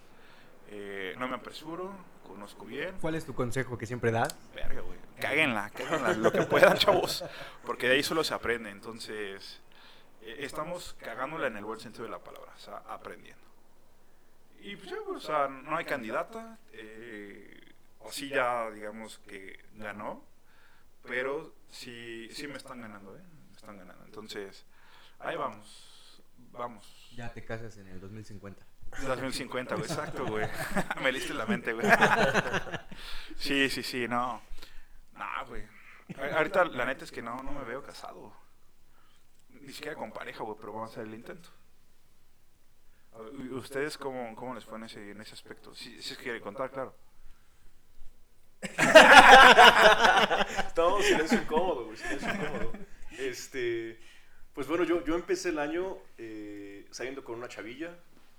Eh, 0.68 1.14
no 1.18 1.28
me 1.28 1.36
apresuro, 1.36 1.94
conozco 2.26 2.64
bien. 2.64 2.94
¿Cuál 3.00 3.14
es 3.14 3.24
tu 3.24 3.34
consejo 3.34 3.78
que 3.78 3.86
siempre 3.86 4.10
das? 4.10 4.36
Verga, 4.54 4.82
güey. 4.82 4.98
Cáguenla, 5.20 5.70
cáguenla 5.70 6.12
lo 6.14 6.30
que 6.30 6.42
puedan, 6.42 6.76
chavos. 6.76 7.24
Porque 7.64 7.88
de 7.88 7.94
ahí 7.94 8.02
solo 8.02 8.22
se 8.22 8.34
aprende. 8.34 8.70
Entonces, 8.70 9.60
eh, 10.22 10.36
estamos 10.40 10.94
cagándola 11.00 11.46
en 11.46 11.56
el 11.56 11.64
buen 11.64 11.80
sentido 11.80 12.04
de 12.04 12.10
la 12.10 12.18
palabra. 12.18 12.52
O 12.54 12.60
sea, 12.60 12.82
aprendiendo. 12.88 13.42
Y 14.60 14.76
pues 14.76 14.90
ya, 14.90 14.96
o 15.00 15.20
sea, 15.20 15.48
no 15.48 15.76
hay 15.76 15.84
candidata. 15.84 16.58
Eh, 16.72 17.72
o 18.00 18.12
sí 18.12 18.28
ya, 18.28 18.70
digamos 18.70 19.18
que 19.26 19.58
ganó. 19.74 20.22
Pero 21.02 21.54
sí, 21.70 22.28
sí 22.32 22.46
me 22.46 22.56
están 22.56 22.80
ganando, 22.80 23.16
¿eh? 23.16 23.22
Están 23.64 23.78
ganando. 23.78 24.04
Entonces, 24.04 24.66
ahí 25.20 25.36
vamos. 25.36 26.22
Vamos. 26.52 27.10
Ya 27.16 27.32
te 27.32 27.42
casas 27.42 27.78
en 27.78 27.88
el 27.88 27.98
2050. 27.98 28.62
2050, 29.06 29.74
güey, 29.76 29.86
exacto, 29.86 30.26
güey. 30.28 30.46
Me 31.02 31.10
liste 31.10 31.32
la 31.32 31.46
mente, 31.46 31.72
güey. 31.72 31.86
Sí, 33.36 33.70
sí, 33.70 33.82
sí, 33.82 34.06
no. 34.06 34.42
No, 35.14 35.46
güey. 35.48 35.62
Ahorita 36.36 36.66
la 36.66 36.84
neta 36.84 37.04
es 37.04 37.10
que 37.10 37.22
no, 37.22 37.42
no 37.42 37.52
me 37.52 37.64
veo 37.64 37.82
casado. 37.82 38.34
Ni 39.48 39.72
siquiera 39.72 39.96
con 39.96 40.12
pareja, 40.12 40.44
güey, 40.44 40.58
pero 40.60 40.74
vamos 40.74 40.90
a 40.90 40.92
hacer 40.92 41.06
el 41.06 41.14
intento. 41.14 41.48
A 43.14 43.18
ver, 43.22 43.32
¿y 43.34 43.48
¿Ustedes 43.54 43.96
cómo, 43.96 44.36
cómo 44.36 44.54
les 44.54 44.66
fue 44.66 44.76
en 44.76 44.84
ese, 44.84 45.10
en 45.10 45.20
ese 45.22 45.32
aspecto? 45.32 45.74
Si, 45.74 46.02
si 46.02 46.12
es 46.12 46.18
que 46.18 46.24
quiere 46.24 46.42
contar, 46.42 46.70
claro. 46.70 46.94
Estamos 50.68 51.00
en 51.00 51.06
silencio 51.06 51.42
incómodo, 51.42 51.86
güey, 51.86 51.96
silencio 51.96 52.34
incómodo. 52.34 52.72
Este, 53.18 53.98
pues 54.52 54.66
bueno, 54.66 54.84
yo, 54.84 55.04
yo 55.04 55.14
empecé 55.14 55.50
el 55.50 55.58
año 55.58 55.98
eh, 56.18 56.86
saliendo 56.90 57.24
con 57.24 57.36
una 57.36 57.48
chavilla. 57.48 57.96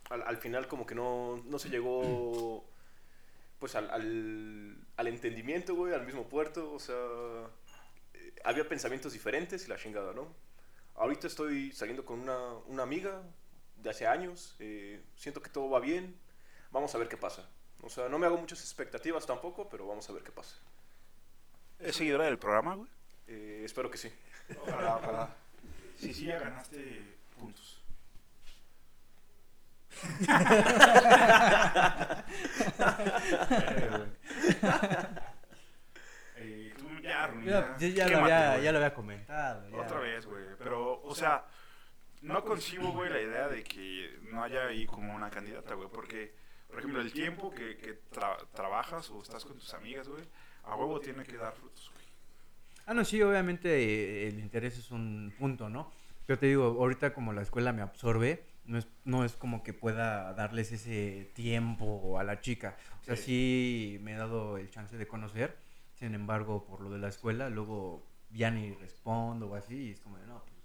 Al, 0.10 0.22
al 0.22 0.38
final 0.38 0.67
como 0.67 0.86
que 0.86 0.94
no, 0.96 1.38
no 1.46 1.58
se 1.60 1.70
llegó 1.70 2.63
pues 3.60 3.74
al, 3.75 3.89
al, 3.89 4.77
al 4.98 5.08
entendimiento, 5.08 5.75
güey, 5.75 5.94
al 5.94 6.05
mismo 6.05 6.27
puerto. 6.27 6.72
O 6.74 6.79
sea, 6.79 6.96
eh, 8.13 8.34
había 8.44 8.67
pensamientos 8.67 9.13
diferentes 9.13 9.65
y 9.65 9.70
la 9.70 9.77
chingada, 9.77 10.13
¿no? 10.13 10.27
Ahorita 10.96 11.27
estoy 11.27 11.72
saliendo 11.72 12.05
con 12.05 12.20
una, 12.20 12.53
una 12.67 12.84
amiga 12.84 13.24
de 13.77 13.89
hace 13.89 14.08
años. 14.08 14.55
eh, 14.60 15.01
siento 15.15 15.41
que 15.41 15.50
todo 15.50 15.70
va 15.70 15.79
bien. 15.79 16.15
Vamos 16.72 16.94
a 16.96 16.98
ver 16.98 17.08
qué 17.08 17.17
pasa. 17.17 17.50
O 17.82 17.89
sea, 17.89 18.10
no 18.10 18.17
me 18.20 18.25
hago 18.25 18.38
muchas 18.38 18.60
expectativas 18.62 19.25
tampoco, 19.25 19.70
pero 19.70 19.88
vamos 19.88 20.10
a 20.10 20.13
ver 20.13 20.24
qué 20.24 20.32
pasa. 20.32 20.55
¿Es 21.79 21.96
seguidora 21.98 22.25
del 22.25 22.39
programa, 22.39 22.75
güey? 22.75 22.89
Eh, 23.27 23.63
espero 23.65 23.89
que 23.89 23.98
sí. 23.98 24.12
Ojalá, 24.62 24.98
ojalá. 24.98 25.36
Sí, 25.98 26.13
sí, 26.13 26.25
ya 26.25 26.39
ganaste 26.39 27.01
puntos. 27.38 27.82
Eh, 36.38 36.74
tú 36.77 36.88
ya, 37.01 37.27
Runi, 37.27 37.46
Ya, 37.46 37.77
ya. 37.77 37.88
ya, 37.88 37.89
ya 37.89 38.08
lo 38.10 38.17
había, 38.24 38.58
ya 38.60 38.72
lo 38.72 38.77
había 38.79 38.94
comentado. 38.94 39.70
ya. 39.70 39.77
Otra 39.77 40.00
vez, 40.00 40.25
güey. 40.25 40.44
Pero, 40.58 41.01
o 41.01 41.15
sea, 41.15 41.46
no 42.22 42.44
concibo, 42.44 42.91
güey, 42.91 43.10
la 43.10 43.22
idea 43.22 43.48
de 43.48 43.63
que 43.63 44.20
no 44.32 44.44
haya 44.44 44.67
ahí 44.67 44.86
como 44.86 45.15
una 45.15 45.29
candidata, 45.29 45.75
güey. 45.75 45.88
Porque, 45.89 46.34
por 46.67 46.79
ejemplo, 46.79 47.01
el 47.01 47.13
tiempo 47.13 47.51
que, 47.51 47.77
que 47.77 48.01
tra- 48.12 48.46
trabajas 48.53 49.10
o 49.12 49.22
estás 49.22 49.46
con 49.46 49.58
tus 49.58 49.74
amigas, 49.74 50.08
güey, 50.10 50.24
a 50.63 50.75
huevo 50.75 51.00
tiene 51.00 51.24
que 51.24 51.38
dar 51.38 51.53
frutos, 51.53 51.89
güey. 51.94 52.04
Ah, 52.85 52.93
no, 52.93 53.03
sí, 53.05 53.21
obviamente 53.21 53.69
eh, 53.69 54.27
el 54.27 54.39
interés 54.39 54.77
es 54.77 54.91
un 54.91 55.33
punto, 55.37 55.69
¿no? 55.69 55.91
Yo 56.27 56.37
te 56.39 56.47
digo, 56.47 56.63
ahorita 56.65 57.13
como 57.13 57.33
la 57.33 57.41
escuela 57.41 57.71
me 57.73 57.81
absorbe, 57.81 58.43
no 58.65 58.77
es, 58.77 58.87
no 59.05 59.23
es 59.25 59.33
como 59.33 59.63
que 59.63 59.73
pueda 59.73 60.33
darles 60.33 60.71
ese 60.71 61.31
tiempo 61.35 62.17
a 62.19 62.23
la 62.23 62.41
chica. 62.41 62.77
O 63.01 63.05
sea, 63.05 63.15
sí 63.15 63.99
me 64.01 64.13
he 64.13 64.17
dado 64.17 64.57
el 64.57 64.69
chance 64.71 64.97
de 64.97 65.07
conocer, 65.07 65.55
sin 65.95 66.13
embargo, 66.15 66.65
por 66.65 66.81
lo 66.81 66.89
de 66.91 66.97
la 66.99 67.09
escuela, 67.09 67.49
luego 67.49 68.03
ya 68.31 68.49
ni 68.51 68.73
respondo 68.73 69.49
o 69.49 69.55
así, 69.55 69.75
y 69.75 69.91
es 69.91 69.99
como 70.01 70.17
de, 70.17 70.25
no, 70.27 70.41
pues 70.43 70.55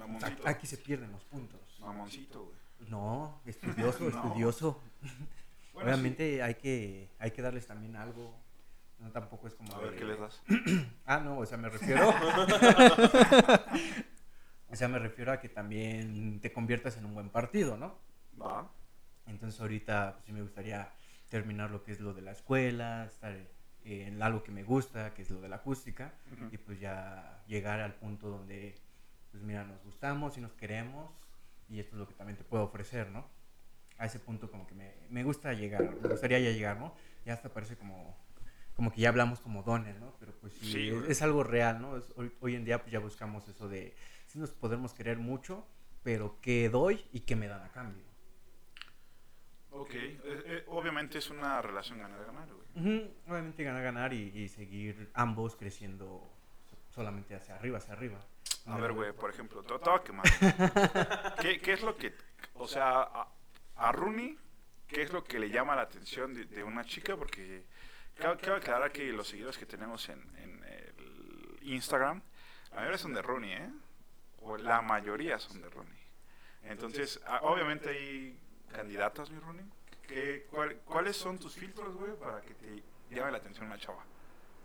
Mamoncito. 0.00 0.46
aquí 0.48 0.66
se 0.66 0.76
pierden 0.76 1.12
los 1.12 1.24
puntos. 1.24 1.60
Mamoncito, 1.80 2.44
güey. 2.44 2.90
No, 2.90 3.40
estudioso, 3.46 4.00
No. 4.00 4.08
estudioso. 4.08 4.82
Bueno, 5.72 5.90
Obviamente 5.90 6.42
hay 6.42 6.54
que 6.54 7.08
hay 7.18 7.30
que 7.30 7.42
darles 7.42 7.66
también 7.66 7.96
algo. 7.96 8.34
No 8.98 9.10
tampoco 9.12 9.46
es 9.46 9.54
como 9.54 9.74
A 9.74 9.80
ver, 9.80 9.92
de- 9.92 9.98
¿qué 9.98 10.04
les 10.04 10.18
das? 10.18 10.42
Ah, 11.06 11.20
no, 11.20 11.38
o 11.38 11.46
sea, 11.46 11.56
me 11.58 11.68
refiero. 11.68 12.08
o 14.68 14.76
sea, 14.76 14.88
me 14.88 14.98
refiero 14.98 15.32
a 15.32 15.40
que 15.40 15.48
también 15.48 16.40
te 16.40 16.52
conviertas 16.52 16.96
en 16.96 17.06
un 17.06 17.14
buen 17.14 17.30
partido, 17.30 17.76
¿no? 17.76 17.98
Va. 18.40 18.68
Entonces 19.26 19.60
ahorita 19.60 20.14
pues, 20.14 20.24
sí 20.26 20.32
me 20.32 20.42
gustaría 20.42 20.90
terminar 21.28 21.70
lo 21.70 21.82
que 21.84 21.92
es 21.92 22.00
lo 22.00 22.14
de 22.14 22.22
la 22.22 22.32
escuela, 22.32 23.04
estar 23.06 23.32
eh, 23.32 23.48
en 23.84 24.22
algo 24.22 24.42
que 24.42 24.52
me 24.52 24.62
gusta, 24.64 25.14
que 25.14 25.22
es 25.22 25.30
lo 25.30 25.40
de 25.40 25.48
la 25.48 25.56
acústica, 25.56 26.14
y 26.50 26.58
pues 26.58 26.80
ya 26.80 27.42
llegar 27.46 27.80
al 27.80 27.94
punto 27.94 28.28
donde, 28.28 28.74
pues 29.30 29.42
mira, 29.42 29.64
nos 29.64 29.82
gustamos 29.84 30.36
y 30.38 30.40
nos 30.40 30.52
queremos, 30.54 31.10
y 31.68 31.80
esto 31.80 31.96
es 31.96 32.00
lo 32.00 32.08
que 32.08 32.14
también 32.14 32.36
te 32.36 32.44
puedo 32.44 32.64
ofrecer, 32.64 33.10
¿no? 33.10 33.26
A 33.98 34.06
ese 34.06 34.18
punto 34.20 34.50
como 34.50 34.66
que 34.66 34.74
me, 34.74 34.94
me 35.10 35.24
gusta 35.24 35.52
llegar, 35.52 35.96
me 36.00 36.08
gustaría 36.10 36.38
ya 36.38 36.50
llegar, 36.50 36.78
¿no? 36.78 36.94
Ya 37.24 37.34
hasta 37.34 37.48
parece 37.48 37.76
como, 37.76 38.16
como 38.76 38.92
que 38.92 39.00
ya 39.00 39.08
hablamos 39.08 39.40
como 39.40 39.62
dones, 39.62 39.98
¿no? 39.98 40.14
Pero 40.20 40.32
pues 40.40 40.52
sí, 40.54 40.72
Sí, 40.72 40.88
es, 40.90 41.08
es 41.10 41.22
algo 41.22 41.42
real, 41.42 41.80
¿no? 41.80 41.96
Es- 41.96 42.12
hoy, 42.16 42.30
hoy 42.40 42.54
en 42.54 42.64
día 42.64 42.78
pues 42.80 42.92
ya 42.92 42.98
buscamos 43.00 43.48
eso 43.48 43.68
de, 43.68 43.96
sí 44.26 44.38
nos 44.38 44.52
podemos 44.52 44.92
querer 44.94 45.18
mucho, 45.18 45.66
pero 46.02 46.38
¿qué 46.42 46.68
doy 46.68 47.04
y 47.12 47.20
qué 47.20 47.34
me 47.36 47.48
dan 47.48 47.62
a 47.62 47.70
cambio? 47.72 48.04
Ok. 49.70 49.90
Eh, 49.94 50.18
eh, 50.24 50.64
obviamente 50.68 51.18
es 51.18 51.28
una 51.30 51.60
relación 51.60 51.98
ganar-ganar, 51.98 52.48
güey. 52.52 52.66
Ujú, 52.98 53.10
Obviamente 53.28 53.64
ganar, 53.64 53.82
ganar 53.82 54.12
y, 54.12 54.28
y 54.38 54.48
seguir 54.48 55.10
ambos 55.14 55.56
creciendo 55.56 56.30
so- 56.70 56.78
solamente 56.94 57.34
hacia 57.34 57.56
arriba, 57.56 57.78
hacia 57.78 57.94
arriba. 57.94 58.18
A 58.66 58.78
ver, 58.78 58.92
güey, 58.92 59.12
por 59.12 59.30
ejemplo, 59.30 59.62
te 59.62 59.74
voy 59.74 59.94
a 59.98 60.02
quemar. 60.02 60.24
¿Qué, 61.40 61.60
¿Qué 61.60 61.72
es 61.74 61.82
lo 61.82 61.96
que, 61.96 62.14
o 62.54 62.66
sea, 62.66 63.00
a, 63.02 63.28
a 63.76 63.92
Rooney, 63.92 64.36
qué 64.88 65.02
es 65.02 65.12
lo 65.12 65.22
que 65.24 65.38
le 65.38 65.50
llama 65.50 65.76
la 65.76 65.82
atención 65.82 66.34
de, 66.34 66.46
de 66.46 66.64
una 66.64 66.84
chica? 66.84 67.16
Porque 67.16 67.64
cabe, 68.18 68.36
cabe 68.38 68.56
aclarar 68.58 68.92
que 68.92 69.12
los 69.12 69.28
seguidores 69.28 69.58
que 69.58 69.66
tenemos 69.66 70.08
en, 70.08 70.20
en 70.38 70.64
el 70.64 71.58
Instagram, 71.62 72.22
la 72.70 72.76
mayoría 72.76 72.98
son 72.98 73.14
de 73.14 73.22
Rooney, 73.22 73.52
¿eh? 73.52 73.70
O 74.42 74.56
la 74.56 74.80
mayoría 74.82 75.38
son 75.38 75.60
de 75.62 75.68
Rooney. 75.70 75.98
Entonces, 76.64 77.20
a- 77.26 77.40
obviamente 77.42 77.88
hay 77.90 78.38
candidatas, 78.72 79.30
mi 79.30 79.38
Rooney. 79.40 79.64
¿Qué, 80.06 80.46
cuál- 80.50 80.76
¿Cuáles 80.84 81.16
son 81.16 81.38
tus 81.38 81.54
filtros, 81.54 81.94
güey, 81.96 82.12
para 82.14 82.40
que 82.40 82.54
te 82.54 82.82
llame 83.10 83.32
la 83.32 83.38
atención 83.38 83.66
una 83.66 83.78
chava? 83.78 84.04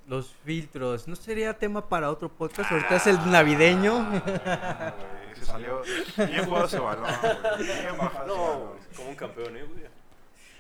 Los 0.08 0.34
filtros. 0.44 1.08
¿No 1.08 1.16
sería 1.16 1.58
tema 1.58 1.88
para 1.88 2.10
otro 2.10 2.28
podcast? 2.30 2.72
Ahorita 2.72 2.96
es 2.96 3.08
el 3.08 3.18
navideño. 3.32 4.00
Ah, 4.46 4.94
güey, 4.98 5.36
se 5.36 5.46
salió. 5.46 5.82
Bien 6.18 6.46
jugado 6.46 6.66
ese 6.66 6.80
balón, 6.80 7.06
güey. 7.22 7.64
Bien 7.82 7.98
bajado 7.98 8.78
ese 8.80 8.90
No, 8.90 8.96
como 8.98 9.10
un 9.10 9.16
campeón, 9.16 9.58
¿eh, 9.58 9.64
güey? 9.64 9.84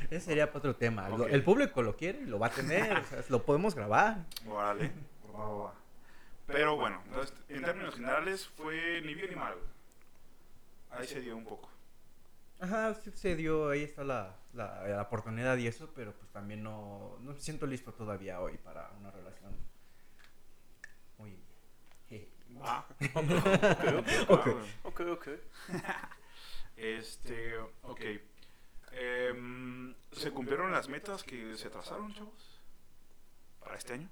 Ese 0.10 0.20
sería 0.22 0.48
para 0.48 0.60
otro 0.60 0.75
tema. 0.75 1.08
El 1.29 1.43
público 1.43 1.81
lo 1.81 1.96
quiere 1.96 2.22
y 2.22 2.25
lo 2.25 2.39
va 2.39 2.48
a 2.48 2.51
tener. 2.51 2.98
o 2.98 3.03
sea, 3.03 3.24
lo 3.29 3.43
podemos 3.43 3.75
grabar. 3.75 4.25
Órale. 4.48 4.91
Pero 6.48 6.75
bueno, 6.75 7.01
entonces, 7.05 7.34
en 7.48 7.63
términos 7.63 7.96
generales 7.96 8.48
fue 8.48 9.01
ni 9.05 9.13
bien 9.13 9.29
ni 9.29 9.36
mal. 9.36 9.55
Ahí 10.89 11.08
se 11.08 11.22
dio 11.22 11.38
un 11.38 11.46
poco. 11.46 11.70
Ajá, 12.60 12.93
sí 12.93 13.12
se 13.15 13.36
dio, 13.36 13.70
ahí 13.70 13.84
está 13.84 14.03
la, 14.03 14.36
la, 14.53 14.84
la 14.88 15.01
oportunidad 15.01 15.58
y 15.58 15.65
eso, 15.65 15.91
pero 15.96 16.13
pues 16.13 16.29
también 16.31 16.62
no, 16.62 17.17
no 17.22 17.34
me 17.34 17.39
siento 17.39 17.65
listo 17.65 17.91
todavía 17.93 18.39
hoy 18.39 18.58
para 18.58 18.91
una 19.00 19.10
relación 19.10 19.55
muy... 21.17 21.39
je. 22.08 22.29
Ah, 22.62 22.86
Ok, 24.27 24.48
ok. 24.48 24.48
ok, 24.84 25.01
ok. 25.12 25.27
Este, 26.75 27.58
ok. 27.81 28.01
Em, 28.93 29.95
¿Se 30.12 30.31
cumplieron 30.31 30.71
las 30.71 30.89
metas 30.89 31.24
que 31.24 31.55
se 31.57 31.69
trazaron, 31.69 32.13
chavos? 32.13 32.60
Para 33.60 33.77
este 33.77 33.93
año. 33.93 34.10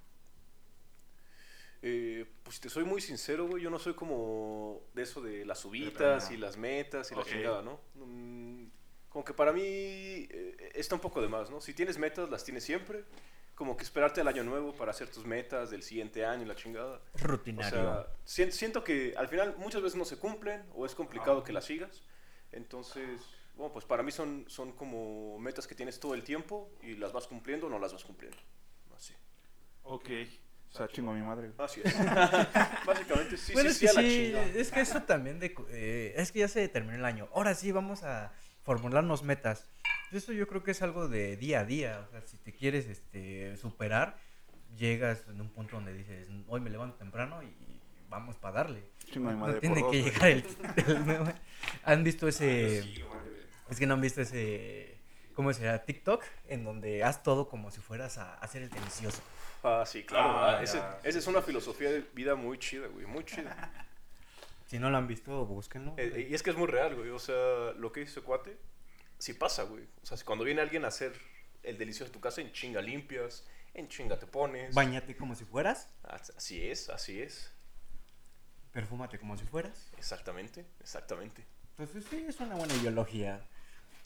Eh, 1.82 2.26
pues 2.44 2.58
si 2.58 2.62
te 2.62 2.70
soy 2.70 2.84
muy 2.84 3.00
sincero, 3.02 3.48
güey, 3.48 3.64
yo 3.64 3.70
no 3.70 3.80
soy 3.80 3.94
como 3.94 4.82
de 4.94 5.04
eso 5.04 5.22
de 5.22 5.46
las 5.46 5.60
subitas 5.60 6.30
y 6.32 6.38
las 6.38 6.58
metas 6.58 7.12
y 7.12 7.16
la 7.16 7.24
chingada, 7.24 7.62
¿no? 7.62 7.80
Mm, 7.96 8.66
como 9.10 9.24
que 9.24 9.34
para 9.34 9.54
mí 9.54 9.62
eh, 9.64 10.72
está 10.76 10.96
un 10.96 11.02
poco 11.02 11.22
de 11.22 11.30
más, 11.30 11.50
¿no? 11.50 11.62
Si 11.62 11.74
tienes 11.74 11.98
metas, 11.98 12.30
las 12.30 12.44
tienes 12.44 12.64
siempre. 12.64 13.06
Como 13.56 13.76
que 13.76 13.84
esperarte 13.84 14.22
al 14.22 14.28
año 14.30 14.44
nuevo 14.46 14.74
para 14.74 14.92
hacer 14.92 15.10
tus 15.10 15.26
metas 15.26 15.70
del 15.70 15.84
siguiente 15.84 16.26
año 16.26 16.44
y 16.44 16.46
la 16.46 16.56
chingada. 16.56 17.02
O 17.14 17.18
Rutinario. 17.18 17.70
sea, 17.70 18.08
sien- 18.26 18.52
siento 18.54 18.86
que 18.86 19.14
al 19.18 19.28
final 19.28 19.56
muchas 19.58 19.82
veces 19.82 19.98
no 19.98 20.06
se 20.06 20.18
cumplen 20.18 20.64
o 20.76 20.86
es 20.86 20.96
complicado 20.96 21.44
que 21.44 21.52
las 21.52 21.66
sigas. 21.66 22.02
Entonces, 22.54 23.22
bueno, 23.60 23.74
pues 23.74 23.84
para 23.86 24.02
mí 24.04 24.12
son, 24.12 24.46
son 24.48 24.72
como 24.72 25.38
metas 25.38 25.68
que 25.68 25.76
tienes 25.76 26.00
todo 26.00 26.14
el 26.16 26.24
tiempo 26.24 26.72
y 26.82 26.96
las 26.96 27.12
vas 27.12 27.28
cumpliendo 27.28 27.68
o 27.68 27.70
no 27.70 27.78
las 27.78 27.92
vas 27.92 28.06
cumpliendo. 28.06 28.38
Así. 28.96 29.14
Ok. 29.84 30.10
O 30.72 30.78
sea, 30.78 30.88
chingo 30.88 31.12
a 31.12 31.16
mi 31.16 31.22
madre. 31.22 31.52
Así 31.58 31.82
es. 31.84 31.94
Básicamente, 32.86 33.36
sí, 33.38 33.54
bueno, 33.54 33.70
sí, 33.72 33.74
es 33.74 33.78
sí, 33.78 33.86
que 33.86 33.90
a 33.90 33.94
la 33.94 34.02
sí, 34.02 34.16
chingada. 34.26 34.46
es 34.46 34.72
que 34.72 34.80
eso 34.82 35.04
también 35.04 35.40
de... 35.40 35.54
eh, 35.72 36.14
es 36.16 36.32
que 36.32 36.40
ya 36.40 36.48
se 36.48 36.68
terminó 36.70 36.96
el 36.96 37.06
año. 37.06 37.28
Ahora 37.34 37.54
sí 37.54 37.72
vamos 37.72 38.04
a 38.04 38.32
formularnos 38.64 39.24
metas. 39.24 39.68
Eso 40.12 40.32
yo 40.32 40.48
creo 40.48 40.64
que 40.64 40.72
es 40.72 40.82
algo 40.82 41.08
de 41.10 41.36
día 41.38 41.60
a 41.62 41.66
día. 41.66 42.06
O 42.08 42.12
sea, 42.12 42.22
si 42.22 42.38
te 42.38 42.54
quieres 42.54 42.86
este, 42.88 43.58
superar, 43.58 44.18
llegas 44.78 45.26
en 45.28 45.42
un 45.42 45.50
punto 45.50 45.76
donde 45.76 45.94
dices, 45.94 46.30
hoy 46.48 46.62
me 46.62 46.70
levanto 46.70 46.96
temprano 46.98 47.44
y 47.44 47.54
vamos 48.10 48.38
para 48.38 48.56
darle. 48.56 48.84
Chingo 49.12 49.30
a 49.30 49.34
mi 49.34 49.40
No 49.40 49.46
madre. 49.48 49.60
tiene 49.60 49.82
por 49.82 49.92
que 49.92 49.98
dos, 50.02 50.06
llegar 50.14 50.30
el, 50.30 50.46
el 50.88 51.06
nuevo- 51.06 51.34
¿Han 51.84 52.04
visto 52.04 52.28
ese... 52.28 52.84
Es 53.70 53.78
que 53.80 53.86
no 53.86 53.94
han 53.96 54.02
visto 54.02 54.22
ese... 54.22 54.98
¿Cómo 55.34 55.54
será? 55.54 55.86
TikTok, 55.86 56.24
en 56.48 56.66
donde 56.66 57.04
haz 57.04 57.24
todo 57.24 57.48
como 57.48 57.72
si 57.72 57.80
fueras 57.80 58.18
a 58.18 58.34
hacer 58.36 58.62
el 58.64 58.70
delicioso. 58.70 59.22
Ah, 59.64 59.84
sí, 59.86 60.04
claro. 60.04 60.30
Ah, 60.30 60.58
ah, 60.60 60.64
ese- 60.64 60.82
esa 61.04 61.20
es 61.20 61.28
una 61.28 61.42
filosofía 61.42 61.90
de 61.92 62.02
vida 62.14 62.36
muy 62.36 62.58
chida, 62.60 62.88
güey. 62.88 63.06
Muy 63.06 63.24
chida. 63.26 63.72
Si 64.68 64.78
no 64.78 64.92
lo 64.92 64.98
han 64.98 65.08
visto, 65.08 65.48
búsquenlo. 65.48 65.96
Eh, 65.98 66.28
y 66.30 66.36
es 66.36 66.44
que 66.44 66.52
es 66.52 66.56
muy 66.56 66.68
real, 66.68 66.96
güey. 66.96 67.10
O 67.10 67.18
sea, 67.18 67.72
lo 67.78 67.92
que 67.92 68.02
dice 68.02 68.12
ese 68.12 68.22
cuate, 68.22 68.56
sí 69.18 69.34
pasa, 69.34 69.64
güey. 69.64 69.84
O 70.04 70.06
sea, 70.06 70.16
si 70.16 70.24
cuando 70.24 70.46
viene 70.46 70.62
alguien 70.62 70.86
a 70.86 70.90
hacer 70.90 71.12
el 71.64 71.76
delicioso 71.80 72.12
de 72.12 72.14
tu 72.14 72.20
casa, 72.20 72.42
en 72.42 72.52
chinga 72.52 72.80
limpias, 72.80 73.48
en 73.74 73.88
chinga 73.88 74.20
te 74.20 74.28
pones. 74.28 74.76
Báñate 74.76 75.18
como 75.18 75.34
si 75.34 75.44
fueras, 75.44 75.90
As- 76.04 76.30
Así 76.38 76.64
es, 76.70 76.88
así 76.92 77.20
es. 77.20 77.52
perfúmate 78.72 79.18
como 79.18 79.36
si 79.38 79.46
fueras. 79.46 79.90
Exactamente, 79.98 80.64
exactamente. 80.80 81.44
Entonces 81.72 82.06
sí, 82.08 82.26
es 82.28 82.40
una 82.40 82.54
buena 82.56 82.76
ideología. 82.76 83.42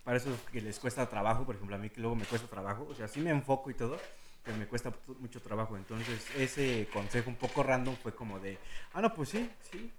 Para 0.04 0.18
eso 0.18 0.38
que 0.52 0.62
les 0.62 0.80
cuesta 0.80 1.10
trabajo, 1.10 1.46
por 1.46 1.56
ejemplo, 1.56 1.76
a 1.76 1.80
mí 1.80 1.90
que 1.90 2.02
luego 2.02 2.16
me 2.16 2.26
cuesta 2.26 2.48
trabajo, 2.48 2.86
o 2.90 2.96
sea, 2.96 3.08
sí 3.08 3.22
me 3.22 3.30
enfoco 3.30 3.70
y 3.70 3.74
todo, 3.74 3.98
pero 4.44 4.58
me 4.58 4.68
cuesta 4.68 4.94
mucho 5.20 5.42
trabajo. 5.42 5.78
Entonces 5.78 6.26
ese 6.36 6.88
consejo 6.92 7.30
un 7.30 7.38
poco 7.38 7.64
random 7.64 7.96
fue 7.96 8.14
como 8.14 8.40
de, 8.40 8.58
ah, 8.94 9.02
no, 9.02 9.14
pues 9.14 9.30
sí, 9.30 9.50
sí. 9.72 9.92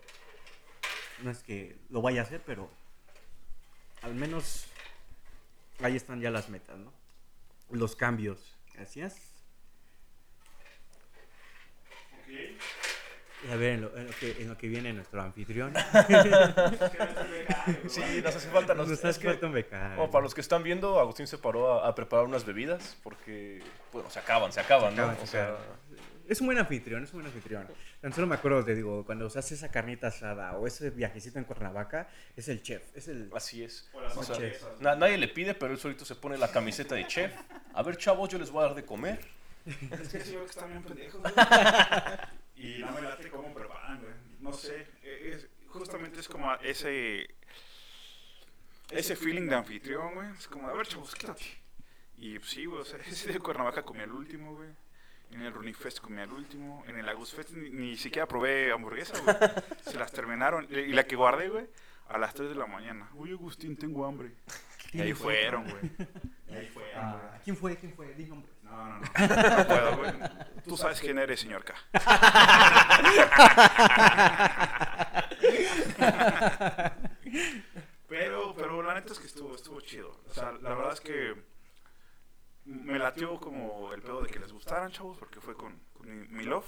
No 1.23 1.31
es 1.31 1.43
que 1.43 1.79
lo 1.89 2.03
vaya 2.03 2.21
a 2.21 2.25
hacer, 2.25 2.43
pero 2.45 2.69
al 4.03 4.15
menos 4.15 4.67
ahí 5.81 5.97
están 5.97 6.21
ya 6.21 6.31
las 6.31 6.51
metas, 6.51 6.77
¿no? 6.79 6.93
Los 7.71 7.97
cambios. 7.97 8.55
Gracias. 8.75 9.17
Y 12.29 13.44
a 13.55 13.59
ver, 13.59 13.73
en 13.75 13.81
lo, 13.83 13.97
en 13.97 14.07
lo 14.07 14.13
que, 14.19 14.43
en 14.43 14.49
lo 14.49 14.59
que 14.59 14.69
viene 14.69 14.93
nuestro 14.93 15.23
anfitrión. 15.23 15.73
Sí, 17.89 18.03
nos 18.23 18.37
hace 18.37 18.49
falta. 18.49 18.75
Nos, 18.75 18.89
Nos 18.89 18.99
es 18.99 19.05
hace 19.05 19.21
que- 19.21 19.29
falta 19.29 19.47
un 19.47 19.53
becario. 19.53 19.97
Bueno, 19.97 20.11
para 20.11 20.23
los 20.25 20.35
que 20.35 20.41
están 20.41 20.63
viendo, 20.63 20.99
Agustín 21.01 21.27
se 21.27 21.39
paró 21.39 21.83
a, 21.83 21.89
a 21.89 21.95
preparar 21.95 22.27
unas 22.27 22.45
bebidas 22.45 22.97
porque, 23.03 23.63
bueno, 23.93 24.11
se 24.11 24.19
acaban, 24.19 24.53
se 24.53 24.61
acaban, 24.61 24.95
Se 24.95 25.01
acaban, 25.01 25.15
¿no? 25.15 25.21
se 25.21 25.25
O 25.25 25.27
sea. 25.27 25.57
Es 26.27 26.41
un 26.41 26.47
buen 26.47 26.57
anfitrión, 26.59 27.05
es 27.05 27.13
un 27.13 27.21
buen 27.21 27.27
anfitrión. 27.27 27.69
Tan 28.01 28.13
solo 28.15 28.27
me 28.27 28.35
acuerdo, 28.35 28.65
te 28.65 28.75
digo, 28.75 29.05
cuando 29.05 29.29
se 29.29 29.39
hace 29.39 29.55
esa 29.55 29.71
carnita 29.71 30.07
asada 30.07 30.57
o 30.57 30.67
ese 30.67 30.89
viajecito 30.89 31.39
en 31.39 31.45
Cuernavaca, 31.45 32.09
es 32.35 32.49
el 32.49 32.63
chef, 32.63 32.83
es 32.97 33.09
el... 33.09 33.31
así 33.37 33.63
es. 33.63 33.91
O 34.17 34.23
sea, 34.23 34.37
na- 34.81 34.97
nadie 34.97 35.19
le 35.19 35.29
pide, 35.29 35.53
pero 35.55 35.75
él 35.75 35.79
solito 35.79 36.07
se 36.07 36.15
pone 36.15 36.39
la 36.39 36.49
camiseta 36.51 36.95
de 36.95 37.07
chef. 37.07 37.31
A 37.75 37.83
ver, 37.83 37.99
chavos, 37.99 38.31
yo 38.31 38.39
les 38.39 38.51
voy 38.51 38.65
a 38.65 38.69
dar 38.69 38.75
de 38.75 38.85
comer. 38.87 39.21
Es 39.67 40.09
que 40.09 40.21
sí 40.21 40.33
veo 40.33 40.45
que 40.45 40.51
están 40.51 40.71
bien 40.71 40.83
pendejos. 40.83 41.21
Y 42.65 42.79
no 42.81 42.93
me 42.93 43.03
late 43.03 43.29
cómo 43.31 43.53
preparan, 43.55 44.01
güey. 44.01 44.13
No 44.41 44.53
sé. 44.53 44.87
e- 45.03 45.33
es- 45.35 45.49
justamente 45.69 46.21
es 46.21 46.29
como 46.29 46.53
ese. 46.57 47.29
Ese 48.91 49.17
feeling 49.17 49.49
de 49.49 49.55
anfitrión, 49.57 50.15
güey. 50.15 50.31
Es 50.39 50.47
como, 50.49 50.69
a 50.69 50.73
ver, 50.75 50.87
chavos, 50.87 51.15
quítate. 51.15 51.43
Y 52.17 52.39
pues, 52.39 52.51
sí, 52.51 52.65
güey. 52.67 52.81
O 52.81 52.85
sea, 52.85 52.99
ese 53.07 53.33
de 53.33 53.41
Cuernavaca 53.41 53.83
comí 53.83 54.01
el 54.01 54.13
último, 54.13 54.55
güey. 54.55 54.69
En 55.31 55.41
el 55.43 55.53
Runifest 55.53 55.99
comí 56.01 56.21
el 56.21 56.31
último. 56.33 56.85
En 56.87 56.97
el 56.99 57.09
Agus 57.09 57.33
Fest 57.33 57.51
ni, 57.53 57.71
ni 57.71 57.97
siquiera 57.97 58.29
probé 58.29 58.71
hamburguesa, 58.73 59.19
güey. 59.21 59.37
Se 59.85 59.99
las 59.99 60.13
terminaron. 60.13 60.67
Y 60.71 60.93
la 60.93 61.05
que 61.07 61.17
guardé, 61.17 61.49
güey, 61.49 61.67
a 62.09 62.19
las 62.19 62.35
3 62.35 62.51
de 62.51 62.55
la 62.55 62.67
mañana. 62.67 63.09
Uy, 63.15 63.33
Agustín, 63.33 63.77
tengo 63.77 64.05
hambre. 64.07 64.33
Y 64.93 65.01
ahí 65.01 65.13
fueron, 65.13 65.65
güey. 65.69 65.91
Y 66.49 66.55
ahí 66.55 66.67
fueron, 66.69 66.93
güey. 66.93 66.95
Ah, 66.95 67.41
¿Quién 67.43 67.57
fue? 67.57 67.77
¿Quién 67.77 67.93
fue? 67.95 68.15
Di 68.15 68.27
nombre. 68.27 68.53
No, 68.63 68.71
no, 68.71 68.99
no. 69.01 69.01
No 69.01 69.67
puedo, 69.67 69.97
güey. 69.97 70.13
Tú 70.67 70.77
sabes 70.77 71.01
quién 71.01 71.19
eres, 71.19 71.41
señor 71.41 71.65
K. 71.65 71.75
Pero, 78.09 78.55
pero 78.55 78.83
la 78.83 78.95
neta 78.95 79.13
es 79.13 79.19
que 79.19 79.27
estuvo, 79.27 79.55
estuvo 79.55 79.81
chido. 79.81 80.21
O 80.31 80.35
sea, 80.35 80.53
la 80.53 80.75
verdad 80.75 80.93
es 80.93 81.01
que 81.01 81.35
me 82.65 82.99
latió 82.99 83.39
como 83.41 83.93
el 83.93 84.03
pedo 84.03 84.23
de 84.23 84.29
que 84.31 84.39
les 84.39 84.53
gustaran, 84.53 84.93
chavos, 84.93 85.19
porque 85.19 85.41
fue 85.41 85.57
con, 85.57 85.79
con 85.95 86.09
mi, 86.09 86.27
mi 86.29 86.45
love. 86.45 86.67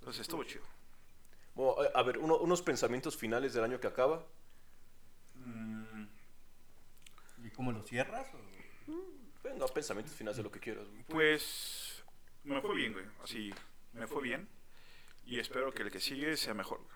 Entonces 0.00 0.22
estuvo 0.22 0.44
chido. 0.44 0.64
Bueno, 1.54 1.76
a- 1.94 2.02
ver, 2.02 2.18
uno- 2.18 2.38
unos 2.38 2.62
pensamientos 2.62 3.16
finales 3.16 3.54
del 3.54 3.64
año 3.64 3.80
que 3.80 3.86
acaba. 3.86 4.24
Mm, 5.34 6.04
¿Y 7.44 7.50
cómo 7.50 7.72
lo 7.72 7.82
cierras? 7.82 8.26
o? 8.34 8.38
Venga, 9.42 9.66
pensamientos 9.68 10.14
finales 10.14 10.36
de 10.36 10.42
lo 10.42 10.50
que 10.50 10.60
quieras. 10.60 10.84
pues 11.08 11.89
me 12.44 12.60
fue 12.60 12.74
bien, 12.74 12.92
güey. 12.92 13.04
Así, 13.22 13.52
me 13.92 14.06
fue 14.06 14.22
bien. 14.22 14.48
Y 15.26 15.38
espero 15.38 15.72
que 15.72 15.82
el 15.82 15.90
que 15.90 16.00
sigue 16.00 16.36
sea 16.36 16.54
mejor. 16.54 16.78
güey. 16.78 16.90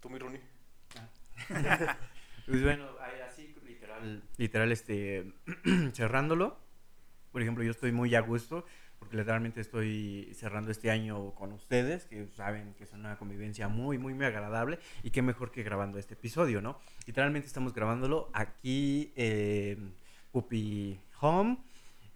¿Tú, 0.00 0.10
mi 0.10 0.18
Rooney? 0.18 0.40
Pues 2.46 2.62
bueno, 2.62 2.86
así 3.26 3.54
literal, 3.66 4.22
literal 4.36 4.70
este, 4.70 5.32
cerrándolo. 5.94 6.58
Por 7.32 7.40
ejemplo, 7.40 7.64
yo 7.64 7.70
estoy 7.70 7.90
muy 7.90 8.14
a 8.14 8.20
gusto 8.20 8.66
porque 8.98 9.16
literalmente 9.16 9.62
estoy 9.62 10.30
cerrando 10.34 10.70
este 10.70 10.90
año 10.90 11.34
con 11.34 11.52
ustedes, 11.52 12.04
que 12.04 12.26
saben 12.28 12.74
que 12.74 12.84
es 12.84 12.92
una 12.92 13.16
convivencia 13.16 13.68
muy, 13.68 13.96
muy, 13.96 14.12
muy 14.12 14.26
agradable 14.26 14.78
y 15.02 15.10
qué 15.10 15.22
mejor 15.22 15.50
que 15.50 15.62
grabando 15.62 15.98
este 15.98 16.14
episodio, 16.14 16.60
¿no? 16.60 16.78
Literalmente 17.06 17.46
estamos 17.46 17.72
grabándolo 17.72 18.30
aquí 18.34 19.12
Puppy 20.32 21.00
Home 21.20 21.58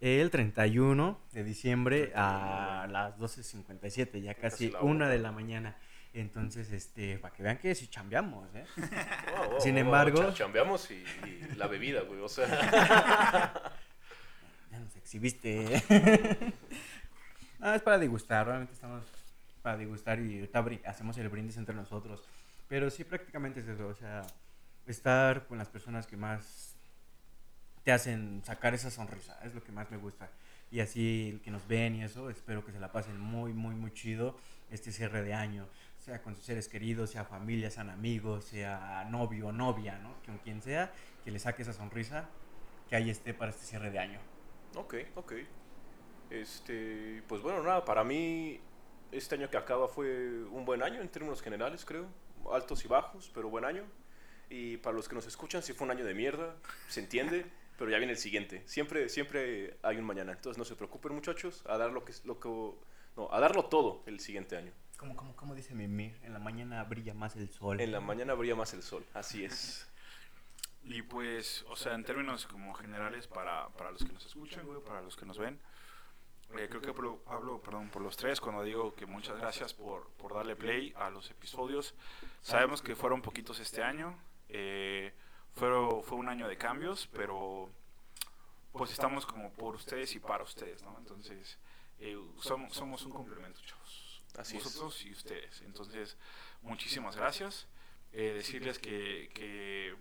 el 0.01 0.29
31 0.31 1.19
de 1.33 1.43
diciembre 1.43 2.11
a 2.15 2.87
las 2.89 3.17
12.57, 3.17 4.21
ya 4.21 4.33
Casi 4.35 4.73
una 4.81 5.09
de 5.09 5.19
la 5.19 5.31
mañana. 5.31 5.75
Entonces, 6.13 6.71
este, 6.71 7.19
para 7.19 7.35
que 7.35 7.43
vean 7.43 7.57
que 7.57 7.75
sí 7.75 7.87
chambeamos, 7.87 8.47
¿eh? 8.55 8.65
Oh, 9.37 9.55
oh, 9.57 9.61
Sin 9.61 9.75
oh, 9.75 9.79
embargo- 9.79 10.23
cha- 10.23 10.33
Chambeamos 10.33 10.89
y, 10.89 10.95
y 11.25 11.55
la 11.55 11.67
bebida, 11.67 12.01
güey. 12.01 12.19
O 12.21 12.27
sea, 12.29 12.47
Ya 14.71 14.79
nos 14.79 14.95
exhibiste. 14.95 15.81
ah, 17.59 17.75
es 17.75 17.81
para 17.81 17.97
degustar, 17.99 18.45
realmente 18.47 18.73
estamos 18.73 19.03
para 19.61 19.77
degustar 19.77 20.19
y 20.19 20.49
ahorita 20.53 20.89
hacemos 20.89 21.17
el 21.17 21.29
brindis 21.29 21.57
entre 21.57 21.75
nosotros. 21.75 22.23
Pero 22.67 22.89
sí, 22.89 23.03
prácticamente 23.03 23.59
es 23.61 23.67
eso, 23.67 23.87
o 23.87 23.95
sea, 23.95 24.21
estar 24.87 25.45
con 25.47 25.57
las 25.57 25.69
personas 25.69 26.07
que 26.07 26.17
más 26.17 26.75
te 27.89 27.93
hacen 27.93 28.43
sacar 28.45 28.75
esa 28.75 28.91
sonrisa, 28.91 29.39
es 29.43 29.55
lo 29.55 29.63
que 29.63 29.71
más 29.71 29.89
me 29.89 29.97
gusta. 29.97 30.29
Y 30.69 30.79
así 30.79 31.31
el 31.33 31.41
que 31.41 31.49
nos 31.49 31.67
ven 31.67 31.95
y 31.95 32.03
eso, 32.03 32.29
espero 32.29 32.63
que 32.63 32.71
se 32.71 32.79
la 32.79 32.91
pasen 32.91 33.19
muy, 33.19 33.51
muy, 33.51 33.73
muy 33.73 33.91
chido 33.91 34.37
este 34.69 34.91
cierre 34.91 35.23
de 35.23 35.33
año, 35.33 35.67
sea 35.97 36.21
con 36.21 36.35
sus 36.35 36.45
seres 36.45 36.67
queridos, 36.67 37.09
sea 37.09 37.25
familia, 37.25 37.71
sean 37.71 37.89
amigos, 37.89 38.45
sea 38.45 39.07
novio 39.09 39.47
o 39.47 39.51
novia, 39.51 39.97
¿no? 39.97 40.13
Con 40.23 40.37
quien 40.37 40.61
sea, 40.61 40.93
que 41.23 41.31
le 41.31 41.39
saque 41.39 41.63
esa 41.63 41.73
sonrisa 41.73 42.29
que 42.87 42.95
ahí 42.95 43.09
esté 43.09 43.33
para 43.33 43.49
este 43.49 43.65
cierre 43.65 43.89
de 43.89 43.97
año. 43.97 44.19
Ok, 44.75 44.93
ok. 45.15 45.33
Este, 46.29 47.23
pues 47.27 47.41
bueno, 47.41 47.63
nada, 47.63 47.85
para 47.85 48.03
mí 48.03 48.61
este 49.11 49.33
año 49.33 49.49
que 49.49 49.57
acaba 49.57 49.87
fue 49.87 50.43
un 50.51 50.63
buen 50.63 50.83
año 50.83 51.01
en 51.01 51.09
términos 51.09 51.41
generales, 51.41 51.85
creo. 51.85 52.05
Altos 52.53 52.85
y 52.85 52.87
bajos, 52.87 53.31
pero 53.33 53.49
buen 53.49 53.65
año. 53.65 53.83
Y 54.47 54.77
para 54.77 54.95
los 54.95 55.09
que 55.09 55.15
nos 55.15 55.25
escuchan, 55.25 55.63
si 55.63 55.73
fue 55.73 55.85
un 55.85 55.91
año 55.91 56.05
de 56.05 56.13
mierda, 56.13 56.55
se 56.87 56.99
entiende, 56.99 57.45
pero 57.79 57.89
ya 57.89 57.97
viene 57.97 58.11
el 58.11 58.19
siguiente. 58.19 58.61
Siempre, 58.67 59.07
siempre 59.07 59.77
hay 59.81 59.97
un 59.97 60.03
mañana. 60.03 60.33
Entonces 60.33 60.57
no 60.57 60.65
se 60.65 60.75
preocupen, 60.75 61.13
muchachos, 61.13 61.63
a 61.65 61.77
dar 61.77 61.91
lo 61.91 62.03
que, 62.03 62.13
lo 62.25 62.37
que, 62.37 62.49
no, 63.15 63.31
a 63.31 63.39
darlo 63.39 63.65
todo 63.65 64.03
el 64.05 64.19
siguiente 64.19 64.57
año. 64.57 64.73
Como, 64.97 65.15
como, 65.15 65.33
como 65.33 65.55
dice 65.55 65.73
Mimir, 65.73 66.19
en 66.23 66.33
la 66.33 66.39
mañana 66.39 66.83
brilla 66.83 67.13
más 67.13 67.37
el 67.37 67.49
sol. 67.49 67.79
En 67.79 67.93
la 67.93 68.01
mañana 68.01 68.33
brilla 68.33 68.55
más 68.55 68.73
el 68.73 68.83
sol, 68.83 69.05
así 69.13 69.45
es. 69.45 69.89
Y 70.83 71.03
pues, 71.03 71.65
o 71.69 71.77
sea, 71.77 71.93
en 71.93 72.03
términos 72.03 72.45
como 72.47 72.73
generales 72.73 73.27
para, 73.27 73.69
para 73.69 73.91
los 73.91 74.03
que 74.03 74.11
nos 74.11 74.25
escuchan, 74.25 74.65
güey, 74.65 74.81
para 74.81 75.01
los 75.01 75.15
que 75.15 75.25
nos 75.25 75.37
ven, 75.37 75.57
eh, 76.57 76.67
creo 76.69 76.81
que 76.81 76.89
hablo, 76.89 77.21
hablo, 77.27 77.61
perdón, 77.61 77.89
por 77.89 78.01
los 78.01 78.17
tres 78.17 78.41
cuando 78.41 78.63
digo 78.63 78.93
que 78.93 79.05
muchas 79.05 79.37
gracias 79.37 79.73
por, 79.73 80.09
por 80.17 80.33
darle 80.33 80.57
play 80.57 80.93
a 80.97 81.09
los 81.09 81.31
episodios. 81.31 81.95
Sabemos 82.41 82.81
que 82.81 82.97
fueron 82.97 83.21
poquitos 83.21 83.59
este 83.61 83.81
año, 83.83 84.17
eh, 84.49 85.13
fue, 85.55 85.69
fue 86.03 86.17
un 86.17 86.29
año 86.29 86.47
de 86.47 86.57
cambios, 86.57 87.07
pero 87.13 87.69
pues 88.71 88.91
estamos 88.91 89.25
como 89.25 89.51
por 89.51 89.75
ustedes 89.75 90.15
y 90.15 90.19
para 90.19 90.43
ustedes, 90.43 90.83
¿no? 90.83 90.95
Entonces, 90.99 91.57
eh, 91.99 92.17
somos, 92.41 92.73
somos 92.73 93.05
un 93.05 93.11
complemento, 93.11 93.59
chavos. 93.65 94.23
Así 94.37 94.57
Nosotros 94.57 95.05
y 95.05 95.11
ustedes. 95.11 95.61
Entonces, 95.61 96.17
muchísimas 96.61 97.15
gracias. 97.15 97.67
Eh, 98.13 98.33
decirles 98.33 98.79
que, 98.79 99.29
que, 99.33 99.95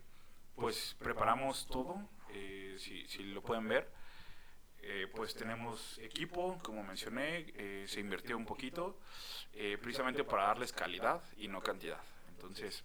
pues 0.54 0.96
preparamos 0.98 1.66
todo, 1.66 2.08
eh, 2.30 2.76
si, 2.78 3.06
si, 3.08 3.22
lo 3.24 3.42
pueden 3.42 3.68
ver. 3.68 3.90
Eh, 4.80 5.06
pues 5.14 5.34
tenemos 5.34 5.98
equipo, 5.98 6.58
como 6.62 6.82
mencioné, 6.84 7.52
eh, 7.56 7.84
se 7.88 8.00
invirtió 8.00 8.36
un 8.36 8.46
poquito, 8.46 8.98
eh, 9.52 9.76
precisamente 9.80 10.24
para 10.24 10.44
darles 10.44 10.72
calidad 10.72 11.20
y 11.36 11.48
no 11.48 11.60
cantidad. 11.60 12.00
Entonces, 12.28 12.84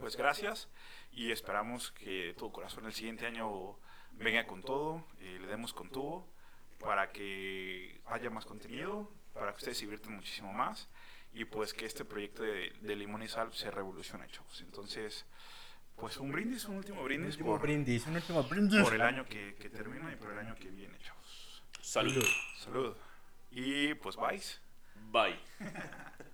pues 0.00 0.16
gracias 0.16 0.68
y 1.12 1.30
esperamos 1.30 1.92
que 1.92 2.34
todo 2.36 2.50
corazón 2.50 2.86
el 2.86 2.92
siguiente 2.92 3.26
año 3.26 3.78
venga 4.12 4.46
con 4.46 4.62
todo, 4.62 5.06
le 5.20 5.46
demos 5.46 5.72
con 5.72 5.90
tubo 5.90 6.26
para 6.78 7.12
que 7.12 8.00
haya 8.06 8.30
más 8.30 8.46
contenido, 8.46 9.12
para 9.34 9.52
que 9.52 9.58
ustedes 9.58 9.78
se 9.78 9.84
diviertan 9.84 10.14
muchísimo 10.14 10.52
más 10.52 10.88
y 11.32 11.44
pues 11.44 11.74
que 11.74 11.86
este 11.86 12.04
proyecto 12.04 12.42
de, 12.42 12.72
de 12.80 12.96
Limón 12.96 13.22
y 13.22 13.28
Sal 13.28 13.52
se 13.52 13.70
revolucione, 13.70 14.26
chavos. 14.28 14.60
Entonces, 14.62 15.26
pues 15.96 16.16
un 16.16 16.32
brindis, 16.32 16.64
un 16.64 16.76
último 16.76 17.04
brindis, 17.04 17.26
un 17.26 17.32
último 17.32 17.50
por, 17.50 17.60
brindis, 17.60 18.06
un 18.06 18.16
último 18.16 18.42
brindis. 18.42 18.82
por 18.82 18.94
el 18.94 19.02
año 19.02 19.24
que, 19.26 19.54
que, 19.54 19.68
termina 19.68 20.12
y 20.12 20.16
por 20.16 20.32
el 20.32 20.38
año 20.38 20.56
que 20.56 20.70
viene, 20.70 20.98
chavos. 20.98 21.62
Salud. 21.82 22.24
Salud. 22.56 22.96
Y 23.50 23.94
pues, 23.94 24.16
bye. 24.16 24.40
Bye. 25.12 25.38